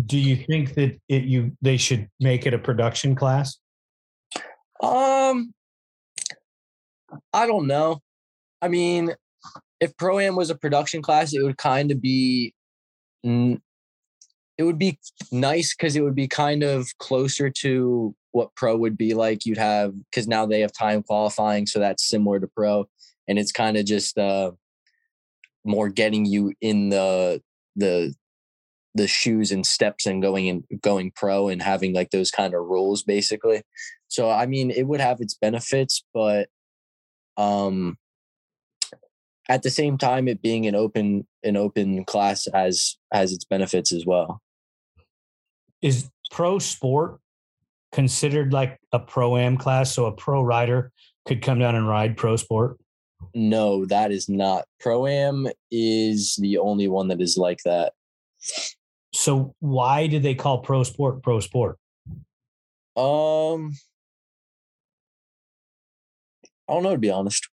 [0.07, 3.59] Do you think that it you they should make it a production class?
[4.83, 5.53] Um,
[7.33, 8.01] I don't know.
[8.63, 9.15] I mean,
[9.83, 12.55] if pro am was a production class, it would kind of be
[13.25, 13.59] it
[14.63, 14.97] would be
[15.33, 19.45] nice because it would be kind of closer to what pro would be like.
[19.45, 22.87] You'd have because now they have time qualifying, so that's similar to pro,
[23.27, 24.53] and it's kind of just uh,
[25.65, 27.43] more getting you in the
[27.75, 28.15] the
[28.95, 32.61] the shoes and steps and going and going pro and having like those kind of
[32.61, 33.63] rules basically.
[34.07, 36.49] So I mean, it would have its benefits, but
[37.37, 37.97] um
[39.53, 43.93] at the same time it being an open an open class has has its benefits
[43.93, 44.41] as well.
[45.83, 47.21] Is pro sport
[47.93, 49.93] considered like a pro am class?
[49.93, 50.91] So a pro rider
[51.27, 52.79] could come down and ride pro sport?
[53.35, 54.65] No that is not.
[54.81, 57.93] Pro am is the only one that is like that.
[59.13, 61.77] So why did they call pro sport pro sport?
[62.97, 63.75] Um
[66.69, 67.49] i don't know to be honest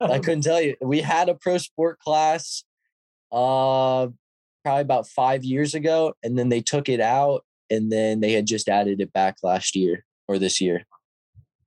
[0.00, 0.76] I couldn't tell you.
[0.80, 2.64] We had a pro sport class
[3.32, 4.08] uh
[4.62, 8.46] probably about 5 years ago and then they took it out and then they had
[8.46, 10.84] just added it back last year or this year.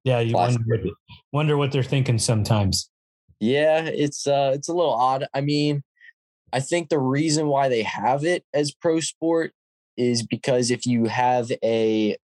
[0.03, 0.93] Yeah, you wonder what,
[1.33, 2.89] wonder what they're thinking sometimes.
[3.39, 5.27] Yeah, it's uh it's a little odd.
[5.33, 5.83] I mean,
[6.53, 9.53] I think the reason why they have it as pro sport
[9.97, 12.15] is because if you have a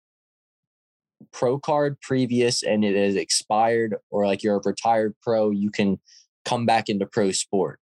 [1.32, 5.98] pro card previous and it has expired or like you're a retired pro you can
[6.44, 7.78] come back into pro sport.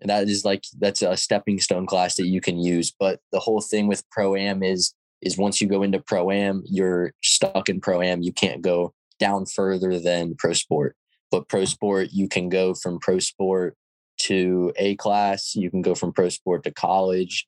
[0.00, 3.40] And that is like that's a stepping stone class that you can use but the
[3.40, 7.68] whole thing with pro am is is once you go into pro am you're stuck
[7.68, 10.96] in pro am you can't go down further than pro sport.
[11.30, 13.76] But pro sport you can go from pro sport
[14.18, 17.46] to a class you can go from pro sport to college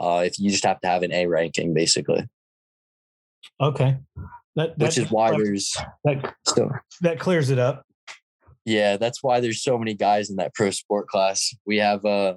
[0.00, 2.28] uh, if you just have to have an a ranking basically
[3.60, 3.98] Okay.
[4.56, 6.70] That, which is why there's that, so.
[7.00, 7.84] that clears it up.
[8.64, 11.54] Yeah, that's why there's so many guys in that pro sport class.
[11.66, 12.34] We have uh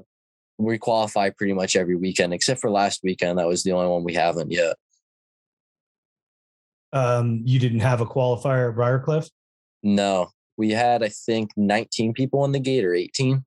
[0.58, 3.38] we qualify pretty much every weekend except for last weekend.
[3.38, 4.76] That was the only one we haven't yet.
[6.94, 9.30] Um, you didn't have a qualifier at Briarcliff?
[9.84, 13.44] No, we had I think 19 people in the gate or 18.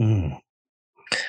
[0.00, 0.38] Mm.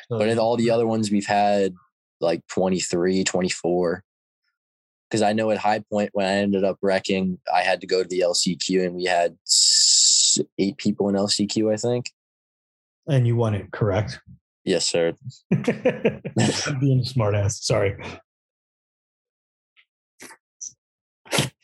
[0.09, 1.73] but in all the other ones we've had
[2.19, 4.03] like 23 24
[5.09, 8.03] because i know at high point when i ended up wrecking i had to go
[8.03, 9.35] to the lcq and we had
[10.57, 12.11] eight people in lcq i think
[13.07, 14.19] and you won it, correct?
[14.65, 15.13] yes sir
[16.67, 17.65] I'm being a smart ass.
[17.65, 17.95] Sorry.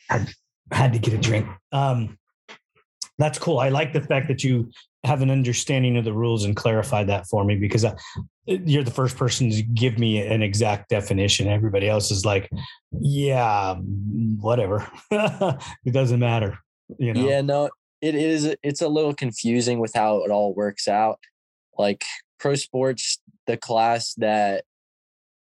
[0.08, 0.28] Had,
[0.70, 1.46] had to get a drink.
[1.72, 2.18] Um,
[3.18, 3.58] that's cool.
[3.58, 4.70] I like the fact that you
[5.04, 7.94] have an understanding of the rules and clarified that for me because I,
[8.46, 11.48] you're the first person to give me an exact definition.
[11.48, 12.50] Everybody else is like,
[13.00, 14.86] yeah, whatever.
[15.10, 16.58] it doesn't matter.
[16.98, 17.28] You know?
[17.28, 17.70] yeah no
[18.02, 21.18] it is it's a little confusing with how it all works out
[21.78, 22.04] like
[22.38, 24.64] pro sports the class that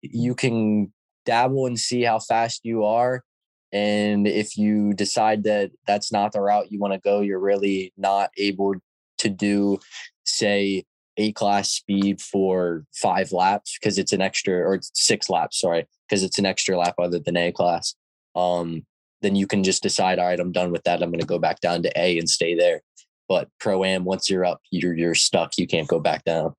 [0.03, 0.93] you can
[1.25, 3.25] dabble and see how fast you are
[3.73, 7.93] and if you decide that that's not the route you want to go you're really
[7.97, 8.75] not able
[9.23, 9.79] to do
[10.25, 10.85] say
[11.16, 16.23] a class speed for five laps because it's an extra or six laps sorry because
[16.23, 17.95] it's an extra lap other than a class
[18.35, 18.85] um
[19.20, 21.39] then you can just decide all right i'm done with that i'm going to go
[21.39, 22.81] back down to a and stay there
[23.29, 26.55] but pro am once you're up you're you're stuck you can't go back down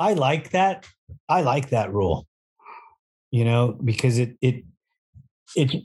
[0.00, 0.86] I like that.
[1.28, 2.26] I like that rule.
[3.30, 4.64] You know, because it it
[5.54, 5.76] it's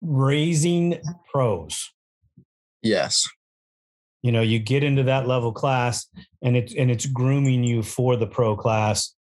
[0.00, 0.98] raising
[1.30, 1.90] pros.
[2.82, 3.28] yes
[4.22, 6.06] You know, you get into that level class
[6.42, 9.14] and it's and it's grooming you for the pro class.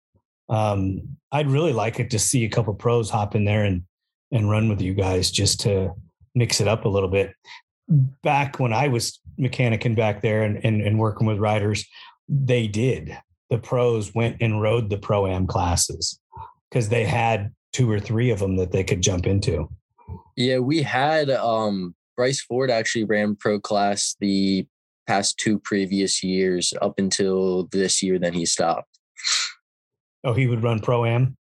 [0.50, 3.84] Um, I'd really like it to see a couple pros hop in there and
[4.32, 5.92] and run with you guys just to
[6.36, 7.34] mix it up a little bit.
[7.88, 11.86] Back when I was mechanicing back there and, and, and working with riders,
[12.28, 13.18] they did.
[13.50, 16.20] The pros went and rode the pro am classes
[16.70, 19.70] because they had two or three of them that they could jump into.
[20.36, 24.68] yeah we had um bryce ford actually ran pro class the
[25.10, 29.00] past two previous years up until this year then he stopped
[30.24, 31.38] Oh, he would run pro am.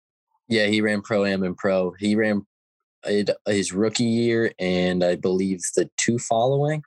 [0.48, 1.94] Yeah, he ran pro am and pro.
[1.98, 2.46] He ran
[3.04, 6.82] it, his rookie year and I believe the two following.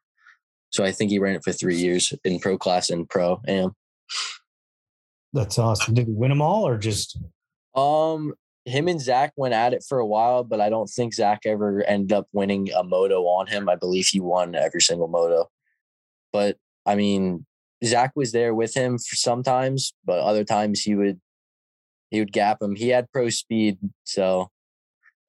[0.69, 3.73] So I think he ran it for three years in pro class and pro am.
[5.33, 5.93] That's awesome.
[5.93, 7.17] Did he win them all or just?
[7.75, 8.33] Um,
[8.65, 11.83] him and Zach went at it for a while, but I don't think Zach ever
[11.83, 13.69] ended up winning a moto on him.
[13.69, 15.49] I believe he won every single moto.
[16.33, 17.45] But I mean,
[17.83, 21.19] Zach was there with him for sometimes, but other times he would
[22.09, 22.75] he would gap him.
[22.75, 24.49] He had pro speed, so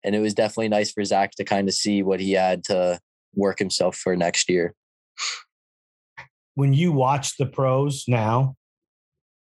[0.04, 2.98] and it was definitely nice for Zach to kind of see what he had to
[3.34, 4.74] work himself for next year.
[6.54, 8.56] When you watch the pros now,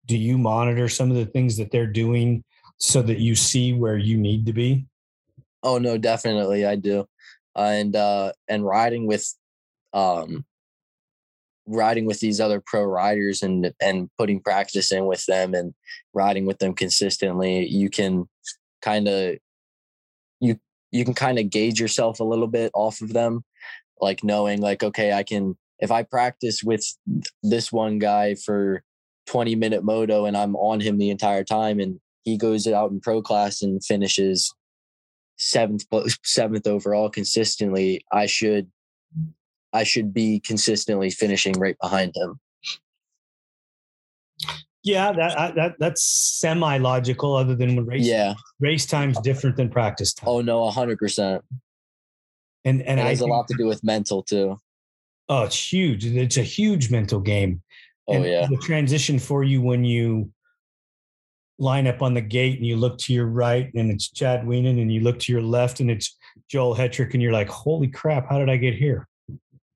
[0.07, 2.45] do you monitor some of the things that they're doing
[2.77, 4.87] so that you see where you need to be?
[5.63, 7.07] Oh no, definitely I do.
[7.55, 9.33] And uh and riding with
[9.93, 10.45] um
[11.67, 15.75] riding with these other pro riders and and putting practice in with them and
[16.15, 18.29] riding with them consistently, you can
[18.81, 19.37] kind of
[20.41, 20.59] you
[20.91, 23.45] you can kind of gauge yourself a little bit off of them
[24.01, 26.85] like knowing like okay, I can if I practice with
[27.43, 28.83] this one guy for
[29.27, 33.01] 20 minute moto and I'm on him the entire time and he goes out in
[33.01, 34.53] pro class and finishes
[35.37, 35.85] seventh
[36.23, 38.71] seventh overall consistently i should
[39.73, 42.39] i should be consistently finishing right behind him
[44.85, 47.37] Yeah, that I- that that's semi logical.
[47.37, 50.29] Other than when race yeah race time's different than practice time.
[50.29, 51.41] oh no 100%
[52.65, 54.59] and and and it has a lot to do with mental too
[55.29, 56.05] oh, it's huge.
[56.05, 57.63] It's a huge mental game.
[58.09, 60.33] oh And yeah the transition for you when you
[61.59, 64.81] line up on the gate and you look to your right and it's Chad Wienen
[64.83, 66.17] and you look to your left and it's
[66.49, 69.07] Joel Hetrick and you're like, holy crap, how did I get here?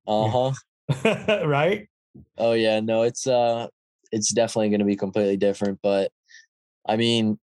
[0.07, 0.53] Uh-huh
[1.47, 1.89] right?
[2.39, 3.67] oh yeah no it's uh
[4.13, 6.11] it's definitely going to be completely different but
[6.89, 7.39] i mean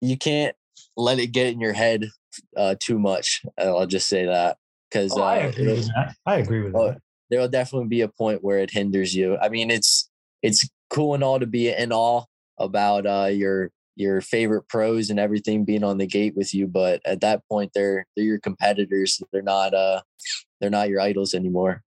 [0.00, 0.54] you can't
[0.96, 2.06] let it get in your head
[2.56, 4.56] uh too much i'll just say that
[4.90, 6.14] because Oh, I uh, agree with that.
[6.26, 6.98] I agree with Oh, that.
[7.30, 9.36] there will definitely be a point where it hinders you.
[9.38, 10.10] I mean, it's
[10.42, 12.24] it's cool and all to be in awe
[12.58, 13.70] about uh, your
[14.00, 17.72] your favorite pros and everything being on the gate with you, but at that point,
[17.74, 19.22] they're they're your competitors.
[19.32, 20.00] They're not uh
[20.60, 21.82] they're not your idols anymore.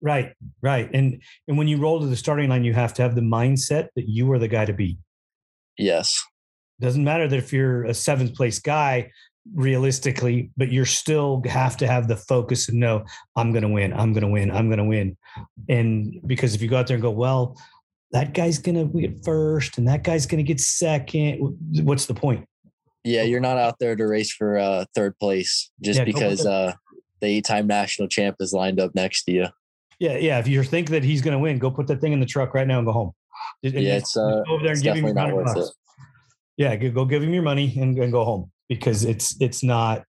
[0.00, 0.32] Right,
[0.62, 0.90] right.
[0.92, 3.88] And and when you roll to the starting line, you have to have the mindset
[3.94, 4.98] that you are the guy to beat.
[5.78, 6.22] Yes,
[6.80, 9.10] Doesn't matter that if you're a seventh place guy,
[9.54, 13.04] realistically, but you're still have to have the focus and know
[13.36, 13.92] I'm going to win.
[13.92, 14.50] I'm going to win.
[14.50, 15.16] I'm going to win.
[15.68, 17.58] And because if you go out there and go, well,
[18.12, 22.14] that guy's going to get first and that guy's going to get second, what's the
[22.14, 22.46] point?
[23.04, 26.72] Yeah, you're not out there to race for uh, third place just yeah, because uh,
[27.20, 29.46] the eight-time national champ is lined up next to you.
[29.98, 30.38] Yeah, yeah.
[30.38, 32.54] If you think that he's going to win, go put that thing in the truck
[32.54, 33.12] right now and go home.
[33.62, 35.68] And yeah, it's, uh, over there and give him not worth it.
[36.56, 40.04] Yeah, go give him your money and, and go home because it's it's not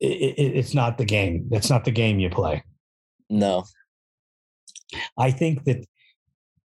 [0.00, 1.46] it, it, it's not the game.
[1.50, 2.64] That's not the game you play.
[3.30, 3.64] No.
[5.18, 5.86] I think that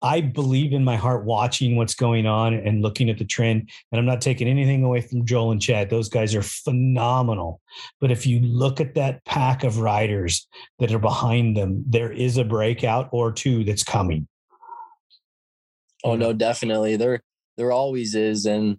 [0.06, 3.72] I believe in my heart watching what's going on and looking at the trend.
[3.92, 5.90] And I'm not taking anything away from Joel and Chad.
[5.90, 7.60] Those guys are phenomenal.
[8.00, 10.48] But if you look at that pack of riders
[10.78, 14.28] that are behind them, there is a breakout or two that's coming.
[16.04, 16.98] Oh no, definitely.
[16.98, 17.24] There
[17.58, 18.46] there always is.
[18.46, 18.78] And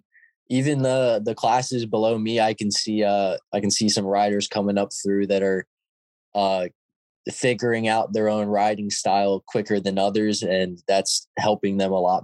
[0.49, 4.47] even the the classes below me, I can see uh I can see some riders
[4.47, 5.65] coming up through that are
[6.33, 6.67] uh
[7.31, 12.23] figuring out their own riding style quicker than others, and that's helping them a lot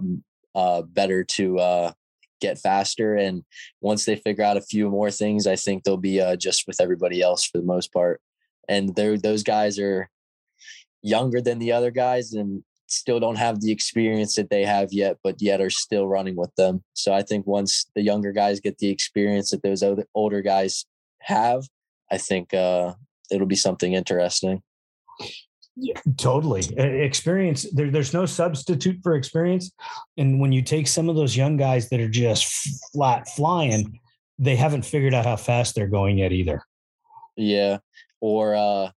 [0.54, 1.92] uh, better to uh,
[2.40, 3.14] get faster.
[3.14, 3.44] And
[3.80, 6.80] once they figure out a few more things, I think they'll be uh, just with
[6.80, 8.20] everybody else for the most part.
[8.68, 10.08] And those guys are
[11.02, 15.18] younger than the other guys and still don't have the experience that they have yet,
[15.22, 16.82] but yet are still running with them.
[16.94, 19.82] So I think once the younger guys get the experience that those
[20.14, 20.86] older guys
[21.20, 21.64] have,
[22.10, 22.94] I think uh,
[23.30, 24.62] it'll be something interesting.
[25.76, 26.62] Yeah, totally.
[26.78, 29.72] Experience, there, there's no substitute for experience.
[30.16, 32.44] And when you take some of those young guys that are just
[32.92, 33.98] flat flying,
[34.38, 36.62] they haven't figured out how fast they're going yet either.
[37.36, 37.78] Yeah.
[38.20, 38.90] Or uh,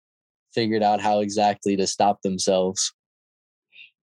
[0.54, 2.92] figured out how exactly to stop themselves.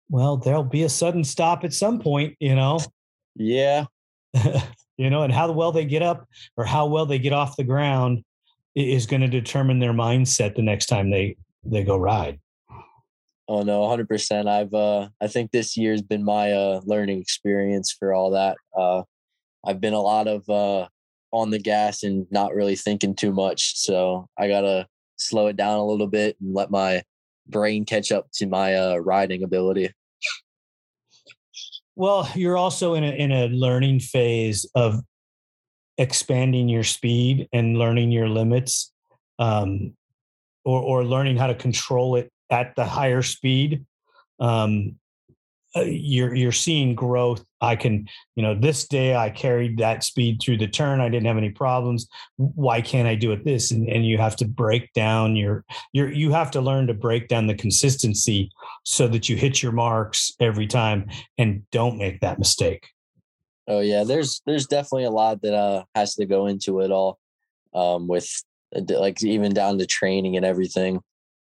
[0.08, 2.80] Well, there'll be a sudden stop at some point, you know?
[3.36, 3.84] Yeah.
[4.96, 6.26] you know, and how well they get up
[6.56, 8.24] or how well they get off the ground
[8.74, 11.36] is going to determine their mindset the next time they
[11.70, 12.40] they go ride.
[13.48, 14.46] Oh no, 100%.
[14.46, 18.56] I've uh I think this year's been my uh learning experience for all that.
[18.76, 19.02] Uh
[19.66, 20.88] I've been a lot of uh
[21.30, 23.76] on the gas and not really thinking too much.
[23.78, 27.02] So I got to slow it down a little bit and let my
[27.46, 29.92] brain catch up to my uh riding ability.
[31.96, 35.00] Well, you're also in a in a learning phase of
[35.96, 38.92] expanding your speed and learning your limits.
[39.40, 39.94] Um,
[40.68, 43.84] or, or learning how to control it at the higher speed
[44.40, 44.96] um,
[45.76, 47.44] uh, you're you're seeing growth.
[47.60, 51.26] I can you know this day i carried that speed through the turn i didn't
[51.26, 52.06] have any problems
[52.36, 53.72] why can't i do it this?
[53.72, 57.28] And, and you have to break down your your you have to learn to break
[57.28, 58.50] down the consistency
[58.84, 62.88] so that you hit your marks every time and don't make that mistake.
[63.66, 67.18] Oh yeah there's there's definitely a lot that uh has to go into it all
[67.74, 68.42] um with
[68.74, 71.00] Uh, like even down to training and everything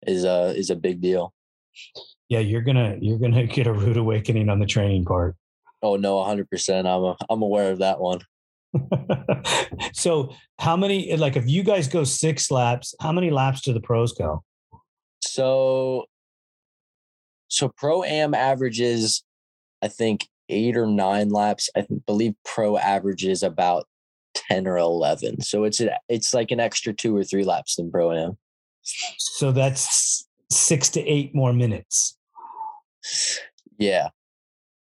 [0.06, 1.32] is a is a big deal.
[2.28, 5.36] Yeah, you're gonna you're gonna get a rude awakening on the training part.
[5.82, 6.86] Oh no, hundred percent.
[6.86, 8.20] I'm a, I'm aware of that one.
[9.92, 13.80] so how many like if you guys go six laps, how many laps do the
[13.80, 14.42] pros go?
[15.22, 16.06] So
[17.48, 19.24] so pro am averages,
[19.82, 21.68] I think eight or nine laps.
[21.76, 23.86] I believe pro averages about
[24.34, 25.42] 10 or 11.
[25.42, 28.38] So it's a, it's like an extra two or three laps than pro am.
[28.82, 32.16] So that's six to eight more minutes.
[33.78, 34.08] Yeah.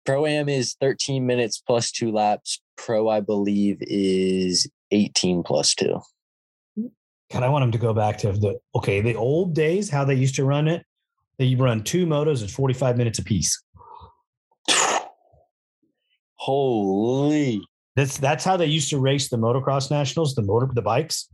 [0.04, 2.60] Pro am is 13 minutes plus two laps.
[2.76, 6.00] Pro, I believe, is 18 plus two.
[7.32, 10.14] God, I want them to go back to the okay, the old days, how they
[10.14, 10.84] used to run it.
[11.38, 13.60] They run two motos at 45 minutes apiece.
[16.34, 17.62] Holy
[17.96, 21.28] that's that's how they used to race the motocross nationals, the motor the bikes,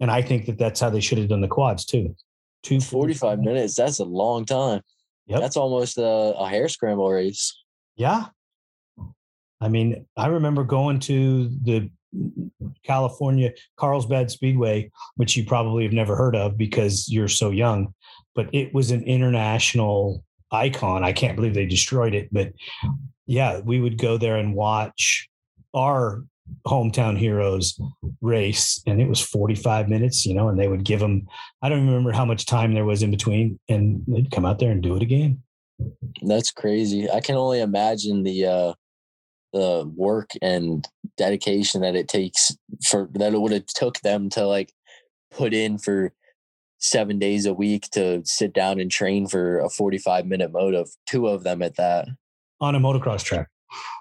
[0.00, 2.14] and I think that that's how they should have done the quads too.
[2.62, 3.76] Two forty-five minutes.
[3.76, 4.82] That's a long time.
[5.26, 5.40] Yep.
[5.40, 7.56] That's almost uh, a, a hare scramble race.
[7.96, 8.26] Yeah.
[9.60, 11.90] I mean, I remember going to the
[12.84, 17.94] California Carlsbad Speedway, which you probably have never heard of because you're so young,
[18.34, 21.04] but it was an international icon.
[21.04, 22.52] I can't believe they destroyed it, but
[23.26, 25.29] yeah, we would go there and watch
[25.74, 26.22] our
[26.66, 27.78] hometown heroes
[28.20, 31.26] race and it was 45 minutes you know and they would give them
[31.62, 34.72] i don't remember how much time there was in between and they'd come out there
[34.72, 35.42] and do it again.
[36.22, 37.10] That's crazy.
[37.10, 38.74] I can only imagine the uh
[39.52, 42.56] the work and dedication that it takes
[42.86, 44.72] for that it would have took them to like
[45.30, 46.12] put in for
[46.78, 51.26] seven days a week to sit down and train for a 45 minute moto two
[51.26, 52.08] of them at that.
[52.60, 53.48] On a motocross track.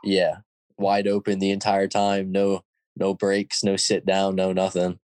[0.03, 0.37] Yeah
[0.79, 2.31] wide open the entire time.
[2.31, 2.61] No
[2.95, 4.99] no breaks, no sit down, no nothing.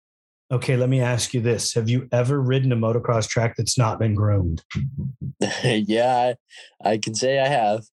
[0.50, 3.98] Okay, let me ask you this: Have you ever ridden a motocross track that's not
[3.98, 4.62] been groomed?
[5.64, 6.34] yeah,
[6.84, 7.84] I, I can say I have.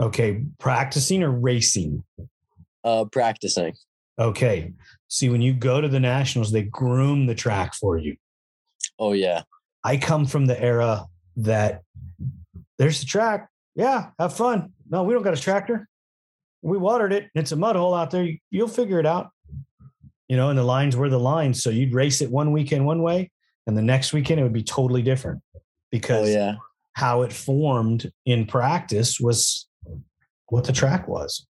[0.00, 2.02] Okay, practicing or racing?
[2.84, 3.74] Uh, practicing.
[4.18, 4.72] Okay.
[5.08, 8.16] See, when you go to the nationals, they groom the track for you.
[8.98, 9.42] Oh yeah.
[9.84, 11.06] I come from the era
[11.36, 11.82] that
[12.78, 13.48] there's the track.
[13.74, 14.72] Yeah, have fun.
[14.88, 15.88] No, we don't got a tractor.
[16.62, 17.28] We watered it.
[17.34, 18.28] It's a mud hole out there.
[18.50, 19.30] You'll figure it out.
[20.28, 21.62] You know, and the lines were the lines.
[21.62, 23.30] So you'd race it one weekend one way,
[23.66, 25.42] and the next weekend it would be totally different
[25.90, 26.54] because oh, yeah.
[26.94, 29.68] how it formed in practice was
[30.46, 31.46] what the track was.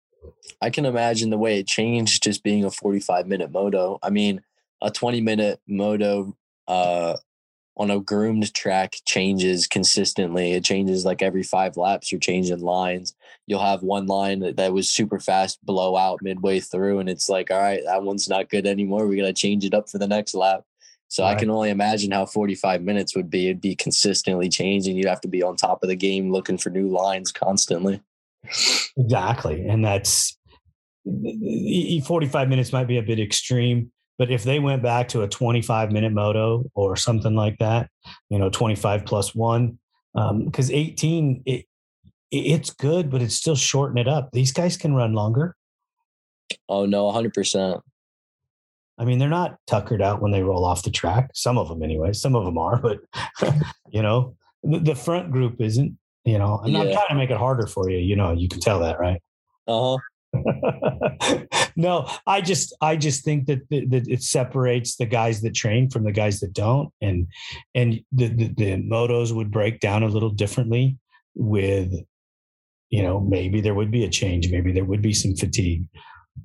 [0.60, 3.98] I can imagine the way it changed just being a 45 minute moto.
[4.02, 4.42] I mean,
[4.82, 6.36] a 20 minute moto
[6.66, 7.16] uh,
[7.78, 10.52] on a groomed track changes consistently.
[10.52, 13.14] It changes like every five laps, you're changing lines.
[13.46, 17.50] You'll have one line that was super fast blow out midway through, and it's like,
[17.50, 19.06] all right, that one's not good anymore.
[19.06, 20.62] We got to change it up for the next lap.
[21.08, 21.36] So right.
[21.36, 23.46] I can only imagine how 45 minutes would be.
[23.46, 24.96] It'd be consistently changing.
[24.96, 28.02] You'd have to be on top of the game looking for new lines constantly.
[28.96, 29.66] Exactly.
[29.66, 30.36] And that's
[31.06, 35.92] 45 minutes might be a bit extreme, but if they went back to a 25
[35.92, 37.88] minute moto or something like that,
[38.28, 39.78] you know, 25 plus one,
[40.12, 41.66] because um, 18, it,
[42.30, 44.30] it's good, but it's still shorten it up.
[44.32, 45.56] These guys can run longer.
[46.68, 47.80] Oh, no, 100%.
[48.98, 51.30] I mean, they're not tuckered out when they roll off the track.
[51.34, 52.12] Some of them, anyway.
[52.12, 52.98] Some of them are, but
[53.90, 55.96] you know, the, front group isn't.
[56.24, 56.82] You know, I'm yeah.
[56.82, 57.98] not trying to make it harder for you.
[57.98, 59.22] You know, you can tell that, right?
[59.68, 59.98] Uh huh.
[61.76, 66.04] no, I just I just think that, that, it separates the guys that train from
[66.04, 67.26] the guys that don't, and
[67.74, 70.98] and the, the, the motos would break down a little differently
[71.34, 71.92] with,
[72.90, 75.84] you know, maybe there would be a change, maybe there would be some fatigue,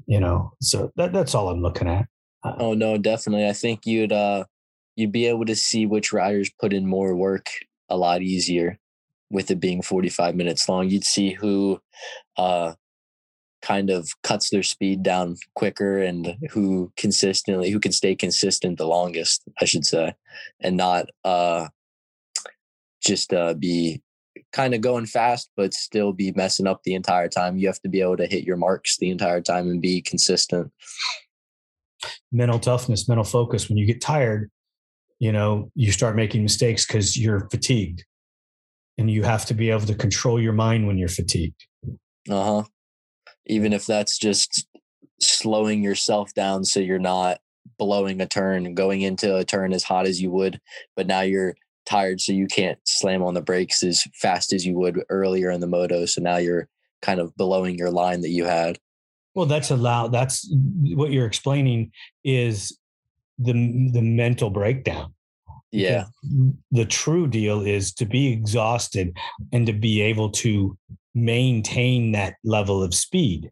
[0.05, 0.53] you know.
[0.61, 2.07] So that that's all I'm looking at.
[2.43, 3.47] Uh, oh no, definitely.
[3.47, 4.45] I think you'd uh
[4.95, 7.47] you'd be able to see which riders put in more work
[7.89, 8.79] a lot easier
[9.29, 10.89] with it being 45 minutes long.
[10.89, 11.81] You'd see who
[12.37, 12.73] uh
[13.63, 18.85] kind of cuts their speed down quicker and who consistently who can stay consistent the
[18.85, 20.13] longest i should say
[20.59, 21.67] and not uh
[23.01, 24.01] just uh be
[24.51, 27.57] kind of going fast but still be messing up the entire time.
[27.57, 30.71] You have to be able to hit your marks the entire time and be consistent.
[32.31, 33.69] Mental toughness mental focus.
[33.69, 34.49] When you get tired
[35.19, 38.05] you know you start making mistakes because you're fatigued.
[38.99, 41.65] And you have to be able to control your mind when you're fatigued.
[42.29, 42.63] Uh-huh
[43.45, 44.67] even if that's just
[45.21, 47.39] slowing yourself down so you're not
[47.77, 50.59] blowing a turn and going into a turn as hot as you would,
[50.95, 54.73] but now you're tired so you can't slam on the brakes as fast as you
[54.75, 56.05] would earlier in the moto.
[56.05, 56.67] So now you're
[57.01, 58.79] kind of blowing your line that you had.
[59.35, 60.11] Well, that's allowed.
[60.11, 60.47] That's
[60.93, 61.91] what you're explaining
[62.23, 62.77] is
[63.39, 63.53] the
[63.91, 65.13] the mental breakdown.
[65.71, 66.05] Yeah.
[66.71, 69.17] The true deal is to be exhausted
[69.51, 70.77] and to be able to
[71.15, 73.51] maintain that level of speed.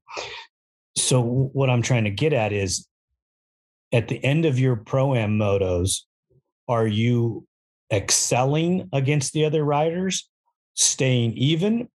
[0.98, 2.88] So what I'm trying to get at is
[3.92, 6.02] at the end of your pro am motos,
[6.68, 7.46] are you
[7.92, 10.30] excelling against the other riders,
[10.76, 11.90] staying even,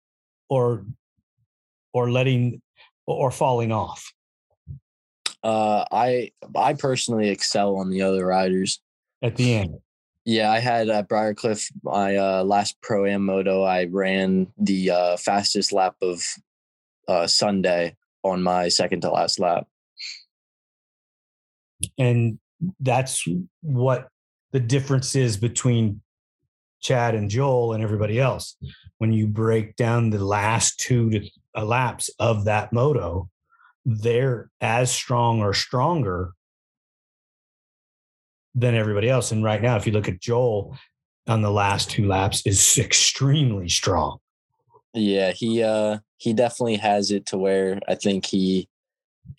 [0.50, 0.86] or
[1.94, 2.62] or letting
[3.06, 4.12] or falling off?
[5.44, 8.82] Uh, I I personally excel on the other riders
[9.22, 9.76] at the end.
[10.26, 13.64] Yeah, I had at Briarcliff my uh, last pro am moto.
[13.64, 16.24] I ran the uh, fastest lap of
[17.08, 19.68] uh, Sunday on my second to last lap.
[21.98, 22.40] And
[22.80, 23.28] that's
[23.62, 24.08] what
[24.54, 26.02] the difference is between
[26.82, 28.56] Chad and Joel and everybody else.
[29.00, 33.30] When you break down the last two to uh, laps of that moto,
[33.86, 36.34] they're as strong or stronger
[38.56, 39.32] than everybody else.
[39.32, 40.78] And right now, if you look at Joel
[41.28, 44.20] on the last two laps, is extremely strong.
[44.94, 48.70] Yeah, he uh he definitely has it to where I think he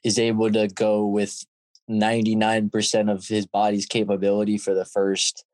[0.02, 1.44] is able to go with
[1.88, 5.44] 99% of his body's capability for the first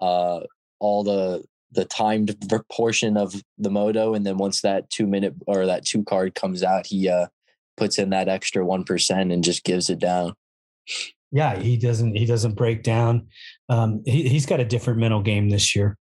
[0.00, 0.40] uh
[0.80, 2.34] all the the timed
[2.72, 6.62] portion of the moto and then once that 2 minute or that 2 card comes
[6.62, 7.26] out he uh
[7.76, 10.34] puts in that extra 1% and just gives it down
[11.30, 13.28] yeah, he doesn't he doesn't break down.
[13.68, 15.96] Um, he he's got a different mental game this year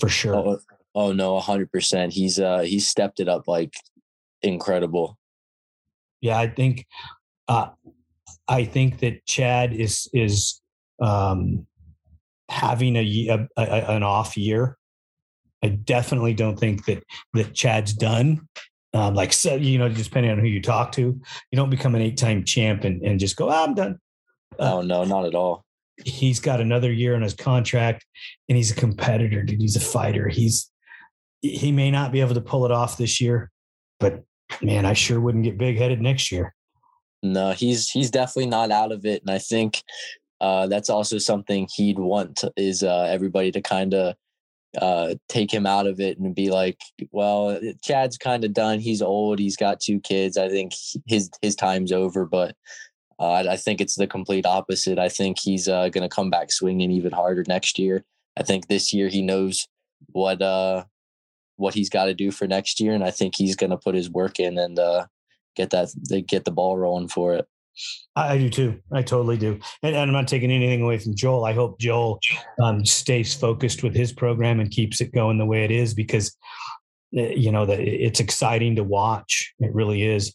[0.00, 0.34] for sure.
[0.34, 0.58] Oh,
[0.94, 2.12] oh no, hundred percent.
[2.12, 3.74] He's uh he's stepped it up like
[4.42, 5.18] incredible.
[6.20, 6.86] Yeah, I think
[7.48, 7.68] uh
[8.48, 10.60] I think that Chad is is
[11.00, 11.66] um
[12.48, 14.76] having a, a, a an off year.
[15.64, 17.04] I definitely don't think that
[17.34, 18.48] that Chad's done.
[18.94, 21.94] Um, like so, you know, just depending on who you talk to, you don't become
[21.94, 23.98] an eight-time champ and, and just go, oh, I'm done.
[24.58, 25.64] Oh no, not at all.
[26.04, 28.06] He's got another year on his contract,
[28.48, 29.60] and he's a competitor, dude.
[29.60, 30.28] He's a fighter.
[30.28, 30.70] He's
[31.40, 33.50] he may not be able to pull it off this year,
[34.00, 34.22] but
[34.60, 36.54] man, I sure wouldn't get big headed next year.
[37.22, 39.82] No, he's he's definitely not out of it, and I think
[40.40, 44.16] uh, that's also something he'd want is uh, everybody to kind of
[44.80, 46.80] uh, take him out of it and be like,
[47.10, 48.80] well, Chad's kind of done.
[48.80, 49.38] He's old.
[49.38, 50.36] He's got two kids.
[50.36, 50.72] I think
[51.06, 52.26] his his time's over.
[52.26, 52.56] But
[53.18, 54.98] uh, I think it's the complete opposite.
[54.98, 58.04] I think he's uh, going to come back swinging even harder next year.
[58.36, 59.66] I think this year he knows
[60.06, 60.84] what uh,
[61.56, 63.94] what he's got to do for next year, and I think he's going to put
[63.94, 65.06] his work in and uh,
[65.56, 65.88] get that
[66.26, 67.46] get the ball rolling for it.
[68.16, 68.80] I do too.
[68.92, 69.58] I totally do.
[69.82, 71.44] And, and, I'm not taking anything away from Joel.
[71.44, 72.20] I hope Joel
[72.62, 76.36] um, stays focused with his program and keeps it going the way it is because,
[77.16, 79.54] eh, you know, that it's exciting to watch.
[79.58, 80.34] It really is.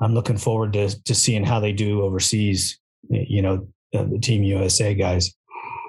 [0.00, 2.78] I'm looking forward to to seeing how they do overseas.
[3.08, 5.34] You know, the Team USA guys.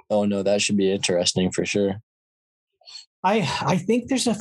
[0.10, 2.02] Oh no, that should be interesting for sure.
[3.24, 4.36] I I think there's a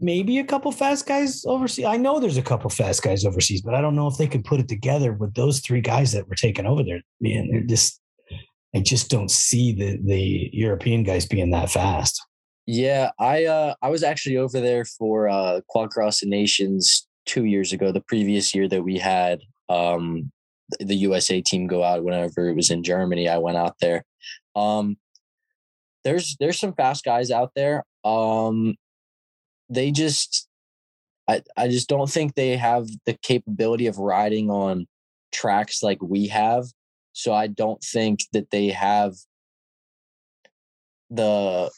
[0.00, 1.84] maybe a couple fast guys overseas.
[1.84, 4.42] I know there's a couple fast guys overseas, but I don't know if they can
[4.42, 7.00] put it together with those three guys that were taken over there.
[7.20, 8.00] Man, they're just
[8.74, 12.20] I just don't see the the European guys being that fast.
[12.66, 17.72] Yeah, I uh I was actually over there for uh Quad Cross Nations two years
[17.72, 20.32] ago, the previous year that we had um
[20.80, 23.28] the USA team go out whenever it was in Germany.
[23.28, 24.04] I went out there.
[24.56, 24.96] Um
[26.02, 27.84] there's there's some fast guys out there.
[28.04, 28.74] Um
[29.68, 30.48] they just
[31.28, 34.88] I, I just don't think they have the capability of riding on
[35.30, 36.64] tracks like we have.
[37.12, 39.14] So I don't think that they have
[41.08, 41.70] the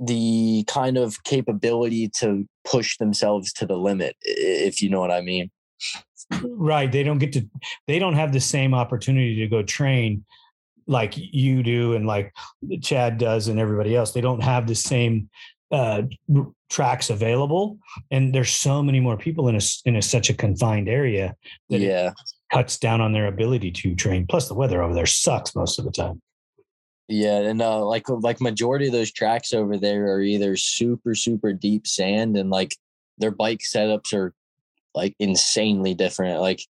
[0.00, 5.20] the kind of capability to push themselves to the limit if you know what I
[5.20, 5.50] mean.
[6.42, 7.48] Right, they don't get to
[7.86, 10.24] they don't have the same opportunity to go train
[10.86, 12.32] like you do and like
[12.82, 14.12] Chad does and everybody else.
[14.12, 15.28] They don't have the same
[15.70, 16.02] uh,
[16.68, 17.78] tracks available,
[18.10, 21.34] and there's so many more people in a in a, such a confined area
[21.68, 22.12] that yeah
[22.52, 24.26] cuts down on their ability to train.
[24.26, 26.20] Plus, the weather over there sucks most of the time.
[27.10, 31.52] Yeah, and uh, like like majority of those tracks over there are either super super
[31.52, 32.76] deep sand and like
[33.18, 34.32] their bike setups are
[34.94, 36.40] like insanely different.
[36.40, 36.62] Like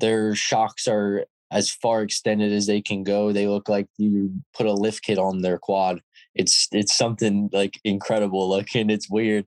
[0.00, 3.32] their shocks are as far extended as they can go.
[3.32, 6.00] They look like you put a lift kit on their quad.
[6.34, 8.90] It's it's something like incredible looking.
[8.90, 9.46] It's weird.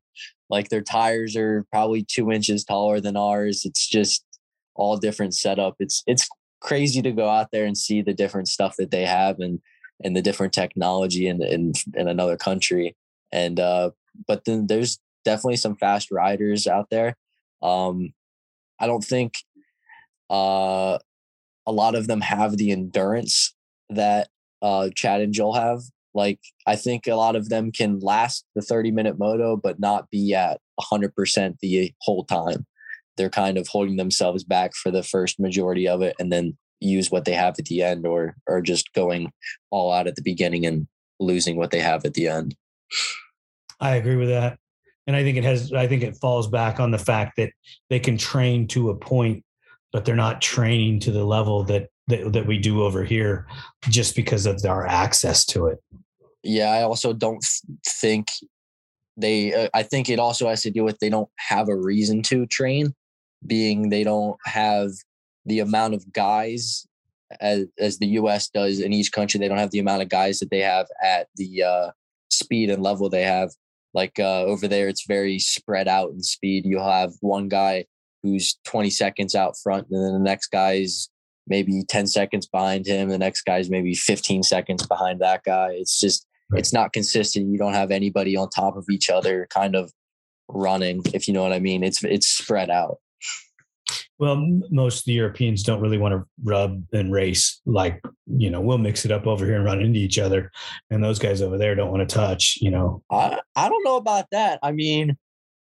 [0.50, 3.64] Like their tires are probably two inches taller than ours.
[3.66, 4.26] It's just
[4.76, 5.76] all different setup.
[5.80, 6.28] It's it's
[6.62, 9.60] crazy to go out there and see the different stuff that they have and
[10.04, 12.96] and the different technology in in, in another country.
[13.32, 13.92] And uh,
[14.28, 17.16] but then there's definitely some fast riders out there.
[17.62, 18.14] Um,
[18.80, 19.34] I don't think
[20.30, 20.98] uh,
[21.68, 23.54] a lot of them have the endurance
[23.90, 24.30] that
[24.62, 25.82] uh, Chad and Joel have.
[26.14, 30.10] Like, I think a lot of them can last the 30 minute moto, but not
[30.10, 32.66] be at 100% the whole time.
[33.18, 37.12] They're kind of holding themselves back for the first majority of it and then use
[37.12, 39.32] what they have at the end or or just going
[39.70, 40.88] all out at the beginning and
[41.20, 42.56] losing what they have at the end.
[43.80, 44.58] I agree with that.
[45.08, 47.52] And I think it has I think it falls back on the fact that
[47.90, 49.44] they can train to a point
[49.92, 53.48] but they're not training to the level that, that that we do over here
[53.90, 55.80] just because of our access to it
[56.44, 57.44] yeah i also don't
[57.88, 58.28] think
[59.18, 62.22] they uh, i think it also has to do with they don't have a reason
[62.22, 62.94] to train
[63.46, 64.90] being they don't have
[65.50, 66.88] the amount of guys
[67.42, 70.40] as, as the us does in each country they don't have the amount of guys
[70.40, 71.92] that they have at the uh,
[72.30, 73.52] speed and level they have
[73.94, 77.86] like uh, over there it's very spread out in speed you'll have one guy
[78.24, 81.10] who's 20 seconds out front, and then the next guy's
[81.48, 83.10] maybe 10 seconds behind him.
[83.10, 85.72] The next guy's maybe 15 seconds behind that guy.
[85.72, 86.60] It's just, right.
[86.60, 87.50] it's not consistent.
[87.50, 89.92] You don't have anybody on top of each other kind of
[90.48, 91.84] running, if you know what I mean.
[91.84, 92.98] It's, it's spread out.
[94.20, 94.36] Well,
[94.70, 97.62] most of the Europeans don't really want to rub and race.
[97.66, 100.52] Like, you know, we'll mix it up over here and run into each other.
[100.90, 103.02] And those guys over there don't want to touch, you know.
[103.10, 104.60] I, I don't know about that.
[104.62, 105.18] I mean,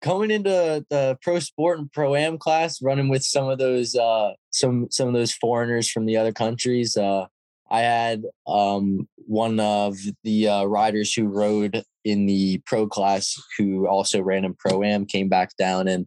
[0.01, 4.33] coming into the pro sport and pro am class, running with some of those uh,
[4.51, 6.97] some some of those foreigners from the other countries.
[6.97, 7.27] Uh,
[7.71, 13.87] I had um, one of the uh, riders who rode in the pro class who
[13.87, 16.07] also ran in pro am came back down and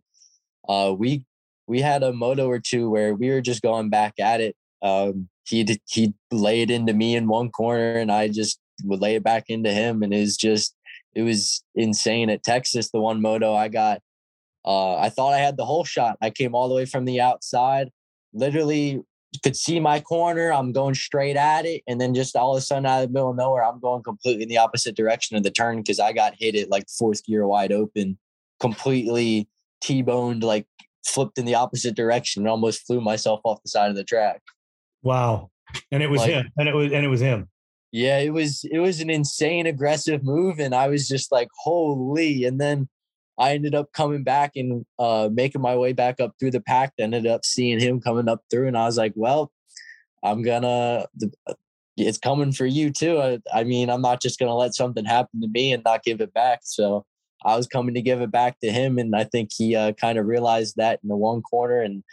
[0.68, 1.26] uh, we
[1.68, 4.55] we had a moto or two where we were just going back at it.
[4.82, 5.80] Um, he'd
[6.32, 9.72] lay it into me in one corner and I just would lay it back into
[9.72, 10.76] him and it was just
[11.14, 12.89] it was insane at Texas.
[12.91, 14.01] The one moto I got
[14.64, 16.18] Uh, I thought I had the hole shot.
[16.22, 17.89] I came all the way from the outside,
[18.34, 19.01] literally
[19.43, 20.51] could see my corner.
[20.51, 21.84] I'm going straight at it.
[21.88, 24.03] And then just all of a sudden out of the middle of nowhere, I'm going
[24.03, 27.26] completely in the opposite direction of the turn because I got hit it like fourth
[27.26, 28.18] gear wide open,
[28.59, 29.47] completely
[29.82, 30.68] T-boned, like
[31.06, 34.41] flipped in the opposite direction and almost flew myself off the side of the track.
[35.04, 35.49] Wow.
[35.91, 36.52] And it was Like- him.
[36.58, 37.49] And it was and it was him.
[37.93, 42.45] Yeah, it was it was an insane aggressive move, and I was just like, holy.
[42.45, 42.88] And then
[43.38, 46.93] I ended up coming back and uh making my way back up through the pack.
[46.97, 49.52] Ended up seeing him coming up through, and I was like, well,
[50.24, 51.08] I'm gonna.
[51.97, 53.20] It's coming for you too.
[53.20, 56.22] I, I mean, I'm not just gonna let something happen to me and not give
[56.22, 56.62] it back.
[56.64, 57.06] So
[57.46, 60.18] I was coming to give it back to him, and I think he uh, kind
[60.18, 61.82] of realized that in the one corner.
[61.82, 62.04] And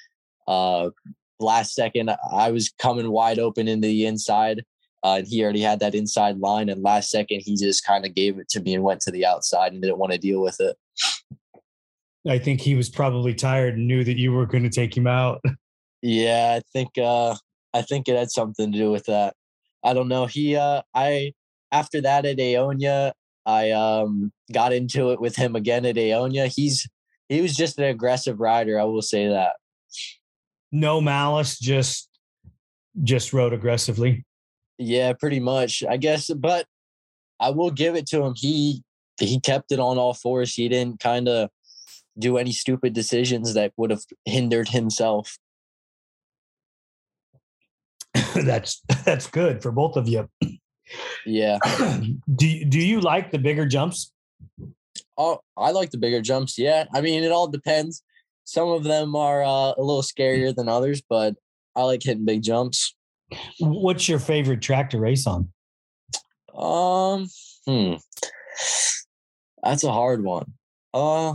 [0.47, 0.91] uh,
[1.39, 4.65] last second, I was coming wide open into the inside,
[5.05, 6.69] uh, and he already had that inside line.
[6.69, 9.27] And last second, he just kind of gave it to me and went to the
[9.27, 10.77] outside and didn't want to deal with it.
[12.27, 15.07] I think he was probably tired and knew that you were going to take him
[15.07, 15.41] out.
[16.01, 17.35] Yeah, I think uh,
[17.75, 19.35] I think it had something to do with that.
[19.83, 20.27] I don't know.
[20.27, 21.33] He uh, I
[21.73, 23.11] after that at Aonia,
[23.49, 26.53] I um got into it with him again at Aonia.
[26.55, 26.87] He's
[27.31, 28.79] he was just an aggressive rider.
[28.79, 29.55] I will say that.
[30.71, 32.11] No malice, just
[33.03, 34.27] just rode aggressively.
[34.77, 35.83] Yeah, pretty much.
[35.89, 36.67] I guess, but
[37.41, 38.35] I will give it to him.
[38.37, 38.83] He
[39.19, 40.55] he kept it on all fours.
[40.55, 41.49] He didn't kind of
[42.19, 45.39] do any stupid decisions that would have hindered himself.
[48.35, 50.29] that's that's good for both of you.
[51.27, 51.59] Yeah.
[52.37, 54.13] do you- do you like the bigger jumps?
[55.17, 56.59] Oh, I like the bigger jumps.
[56.59, 56.85] Yeah.
[56.95, 58.03] I mean, it all depends.
[58.45, 61.35] Some of them are uh, a little scarier than others, but
[61.77, 62.95] I like hitting big jumps.
[63.61, 65.53] What's your favorite track to race on?
[66.57, 67.29] Um,
[67.67, 67.95] hmm.
[69.63, 70.53] That's a hard one.
[70.95, 71.35] Uh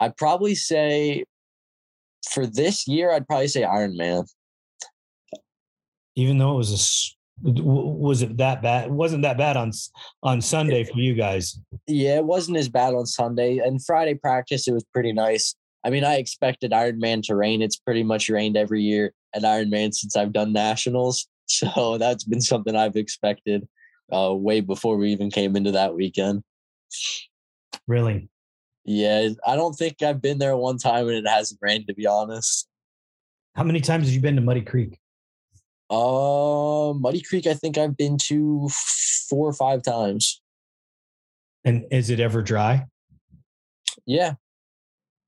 [0.00, 1.24] I'd probably say
[2.30, 4.24] for this year, I'd probably say Iron Man.
[6.16, 6.78] Even though it was a
[7.42, 8.86] was it that bad?
[8.86, 9.72] It wasn't that bad on
[10.22, 11.58] on Sunday for you guys.
[11.86, 13.58] Yeah, it wasn't as bad on Sunday.
[13.58, 15.54] And Friday practice, it was pretty nice.
[15.84, 17.60] I mean, I expected Iron Man to rain.
[17.60, 21.26] It's pretty much rained every year at Iron Man since I've done nationals.
[21.46, 23.68] So that's been something I've expected
[24.10, 26.42] uh, way before we even came into that weekend.
[27.86, 28.30] Really?
[28.86, 32.06] Yeah, I don't think I've been there one time and it hasn't rained, to be
[32.06, 32.66] honest.
[33.54, 34.98] How many times have you been to Muddy Creek?
[35.90, 38.68] Uh, Muddy Creek, I think I've been to
[39.28, 40.40] four or five times.
[41.64, 42.86] And is it ever dry?
[44.06, 44.34] Yeah,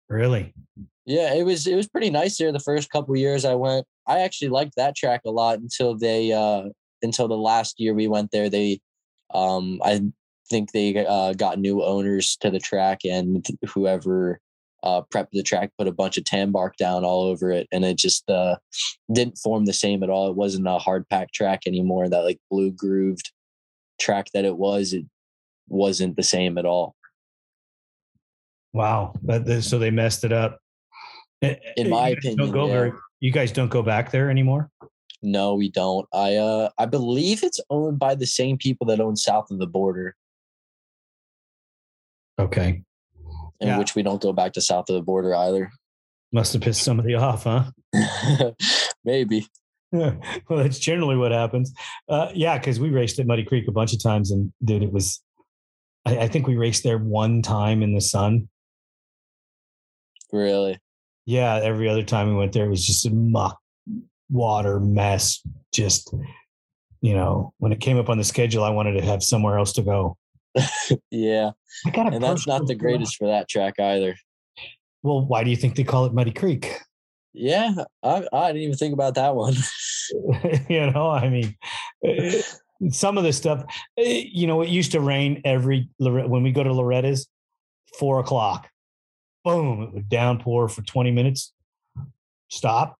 [0.08, 0.52] Really?
[1.06, 3.86] yeah, it was it was pretty nice there the first couple years I went.
[4.06, 6.64] I actually liked that track a lot until they uh
[7.02, 8.50] until the last year we went there.
[8.50, 8.80] They
[9.32, 10.02] um I
[10.50, 14.40] think they uh got new owners to the track and whoever
[14.82, 17.84] uh prepped the track put a bunch of tan bark down all over it and
[17.84, 18.56] it just uh
[19.12, 20.28] didn't form the same at all.
[20.28, 22.08] It wasn't a hard pack track anymore.
[22.08, 23.32] That like blue grooved
[24.00, 25.04] track that it was, it
[25.68, 26.94] wasn't the same at all.
[28.72, 29.14] Wow.
[29.22, 30.60] But so they messed it up.
[31.42, 32.72] Eh, In eh, my opinion, don't go yeah.
[32.72, 32.92] very.
[33.20, 34.70] You guys don't go back there anymore.
[35.22, 36.06] No, we don't.
[36.12, 39.66] I uh I believe it's owned by the same people that own south of the
[39.66, 40.14] border,
[42.38, 42.82] Okay.
[43.60, 43.78] In Yeah.
[43.78, 45.70] which we don't go back to south of the border either.
[46.32, 47.70] Must have pissed somebody off, huh?
[49.04, 49.46] Maybe.
[49.92, 51.72] well, that's generally what happens.
[52.08, 54.92] Uh, yeah, because we raced at Muddy Creek a bunch of times, and dude, it
[54.92, 55.22] was.
[56.04, 58.48] I, I think we raced there one time in the sun.
[60.32, 60.78] Really.
[61.24, 63.58] Yeah, every other time we went there, it was just a muck,
[64.30, 65.40] water mess.
[65.72, 66.14] Just,
[67.00, 69.72] you know, when it came up on the schedule, I wanted to have somewhere else
[69.74, 70.16] to go.
[71.10, 71.52] Yeah.
[71.84, 74.16] I got a And that's not the greatest for that track either.
[75.02, 76.80] Well, why do you think they call it Muddy Creek?
[77.32, 79.54] Yeah, I, I didn't even think about that one.
[80.68, 81.54] you know, I mean,
[82.04, 82.40] eh,
[82.90, 83.64] some of the stuff,
[83.98, 87.28] eh, you know, it used to rain every when we go to Loretta's,
[87.98, 88.68] four o'clock.
[89.44, 91.52] Boom, it would downpour for 20 minutes.
[92.48, 92.95] Stop.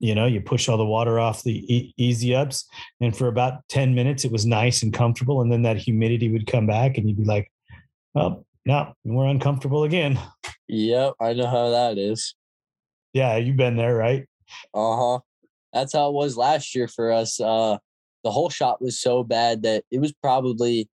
[0.00, 2.68] You know, you push all the water off the e- easy ups.
[3.00, 5.40] And for about 10 minutes, it was nice and comfortable.
[5.40, 7.50] And then that humidity would come back, and you'd be like,
[8.14, 10.18] oh, no, we're uncomfortable again.
[10.68, 12.34] yep, I know how that is.
[13.12, 14.26] Yeah, you've been there, right?
[14.74, 15.20] Uh-huh.
[15.72, 17.40] That's how it was last year for us.
[17.40, 17.78] Uh
[18.24, 20.88] the hole shot was so bad that it was probably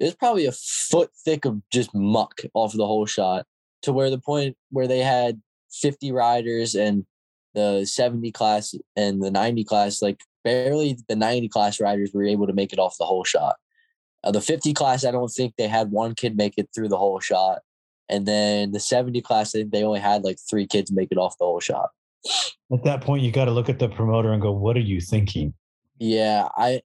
[0.00, 3.44] it was probably a foot thick of just muck off the hole shot
[3.82, 5.42] to where the point where they had
[5.72, 7.04] 50 riders and
[7.54, 12.46] the 70 class and the 90 class like barely the 90 class riders were able
[12.46, 13.56] to make it off the hole shot
[14.22, 16.98] Uh, the 50 class, I don't think they had one kid make it through the
[16.98, 17.60] hole shot.
[18.10, 21.18] And then the 70 class, I think they only had like three kids make it
[21.18, 21.90] off the hole shot.
[22.72, 25.00] At that point, you got to look at the promoter and go, "What are you
[25.00, 25.54] thinking?"
[25.98, 26.82] Yeah, I.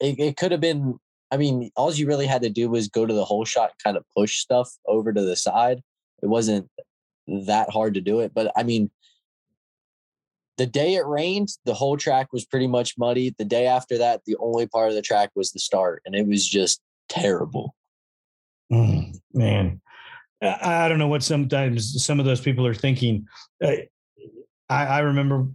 [0.00, 0.98] It, it could have been.
[1.30, 3.96] I mean, all you really had to do was go to the hole shot, kind
[3.96, 5.82] of push stuff over to the side.
[6.22, 6.70] It wasn't
[7.26, 8.90] that hard to do it, but I mean,
[10.58, 13.34] the day it rained, the whole track was pretty much muddy.
[13.38, 16.26] The day after that, the only part of the track was the start, and it
[16.26, 17.74] was just terrible.
[18.70, 19.80] Mm, man,
[20.42, 23.26] I don't know what sometimes some of those people are thinking.
[23.62, 23.88] I,
[24.68, 25.46] I remember,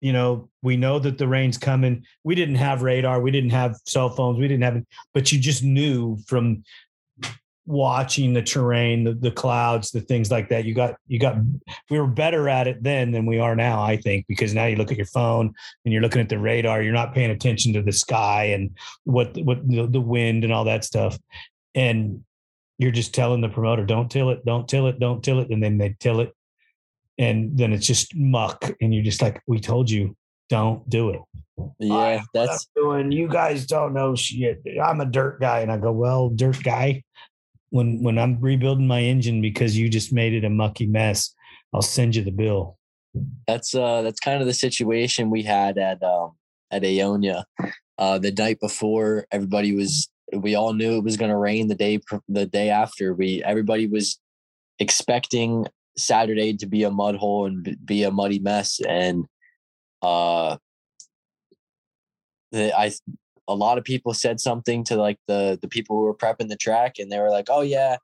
[0.00, 2.04] you know, we know that the rain's coming.
[2.24, 5.38] We didn't have radar, we didn't have cell phones, we didn't have, it, but you
[5.38, 6.64] just knew from
[7.68, 10.64] watching the terrain, the, the clouds, the things like that.
[10.64, 11.36] You got, you got,
[11.90, 14.76] we were better at it then than we are now, I think, because now you
[14.76, 15.52] look at your phone
[15.84, 19.36] and you're looking at the radar, you're not paying attention to the sky and what,
[19.44, 21.18] what the, the wind and all that stuff.
[21.74, 22.24] And
[22.78, 25.50] you're just telling the promoter, don't till it, don't till it, don't till it.
[25.50, 26.32] And then they till it.
[27.18, 28.70] And then it's just muck.
[28.80, 30.16] And you're just like, we told you,
[30.48, 31.20] don't do it.
[31.78, 33.12] Yeah, that's doing.
[33.12, 34.62] You guys don't know shit.
[34.82, 35.60] I'm a dirt guy.
[35.60, 37.02] And I go, well, dirt guy,
[37.70, 41.34] when when I'm rebuilding my engine because you just made it a mucky mess,
[41.72, 42.78] I'll send you the bill.
[43.46, 46.32] That's uh that's kind of the situation we had at um
[46.70, 47.44] at Ionia.
[47.98, 51.74] Uh the night before everybody was we all knew it was going to rain the
[51.74, 53.14] day the day after.
[53.14, 54.18] We everybody was
[54.78, 55.66] expecting
[55.96, 59.26] Saturday to be a mud hole and be a muddy mess and
[60.02, 60.56] uh
[62.52, 62.92] the, I
[63.48, 66.56] a lot of people said something to like the the people who were prepping the
[66.56, 67.96] track and they were like oh yeah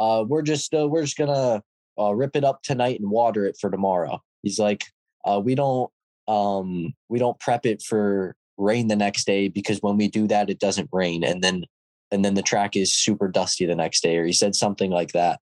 [0.00, 1.62] uh, we're just uh, we're just gonna
[2.00, 4.20] uh, rip it up tonight and water it for tomorrow.
[4.42, 4.84] He's like
[5.24, 5.90] uh, we don't
[6.26, 10.48] um we don't prep it for rain the next day because when we do that
[10.48, 11.22] it doesn't rain.
[11.22, 11.64] And then
[12.10, 15.12] and then the track is super dusty the next day or he said something like
[15.12, 15.40] that.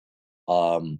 [0.47, 0.99] Um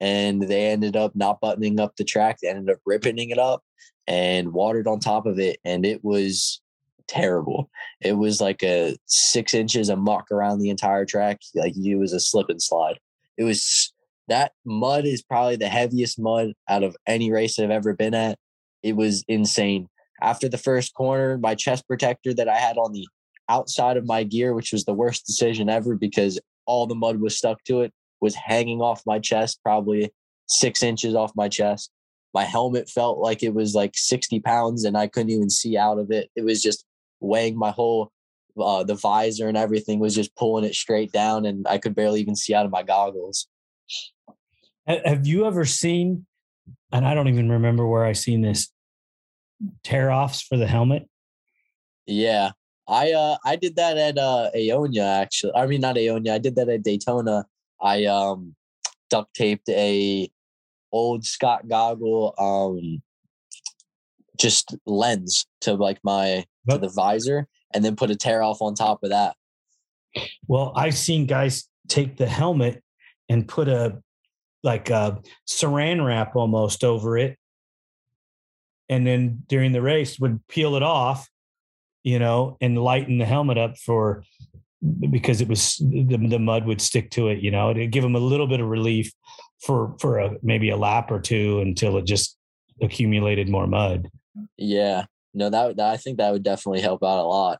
[0.00, 3.62] and they ended up not buttoning up the track they ended up ripping it up
[4.08, 6.60] and watered on top of it and it was
[7.08, 7.70] terrible.
[8.00, 11.40] It was like a six inches of muck around the entire track.
[11.54, 12.98] Like it was a slip and slide.
[13.36, 13.92] It was
[14.28, 18.38] that mud is probably the heaviest mud out of any race I've ever been at.
[18.82, 19.88] It was insane.
[20.22, 23.06] After the first corner, my chest protector that I had on the
[23.48, 27.36] outside of my gear, which was the worst decision ever because all the mud was
[27.36, 30.10] stuck to it, was hanging off my chest, probably
[30.46, 31.90] six inches off my chest.
[32.32, 35.98] My helmet felt like it was like 60 pounds and I couldn't even see out
[35.98, 36.30] of it.
[36.34, 36.84] It was just
[37.24, 38.12] weighing my whole
[38.60, 42.20] uh, the visor and everything was just pulling it straight down, and I could barely
[42.20, 43.48] even see out of my goggles.
[44.86, 46.26] Have you ever seen?
[46.92, 48.70] And I don't even remember where I seen this
[49.82, 51.08] tear offs for the helmet.
[52.06, 52.52] Yeah,
[52.86, 55.52] I uh I did that at uh Ionia actually.
[55.54, 56.34] I mean not Ionia.
[56.34, 57.46] I did that at Daytona.
[57.80, 58.54] I um
[59.10, 60.30] duct taped a
[60.92, 63.02] old Scott goggle um
[64.38, 68.74] just lens to like my to the visor and then put a tear off on
[68.74, 69.36] top of that.
[70.46, 72.82] Well, I've seen guys take the helmet
[73.28, 73.98] and put a
[74.62, 77.36] like a saran wrap almost over it.
[78.88, 81.28] And then during the race would peel it off,
[82.02, 84.24] you know, and lighten the helmet up for
[85.10, 88.14] because it was the, the mud would stick to it, you know, it'd give them
[88.14, 89.12] a little bit of relief
[89.60, 92.36] for for a, maybe a lap or two until it just
[92.82, 94.10] accumulated more mud.
[94.56, 97.58] Yeah no, that, that I think that would definitely help out a lot.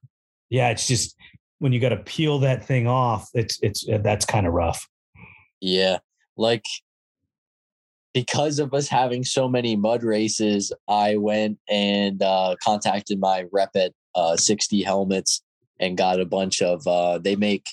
[0.49, 1.17] Yeah, it's just
[1.59, 4.89] when you got to peel that thing off, it's it's uh, that's kind of rough.
[5.61, 5.99] Yeah,
[6.37, 6.65] like
[8.13, 13.71] because of us having so many mud races, I went and uh, contacted my rep
[13.75, 15.43] at uh, 6D helmets
[15.81, 16.87] and got a bunch of.
[16.87, 17.67] Uh, they make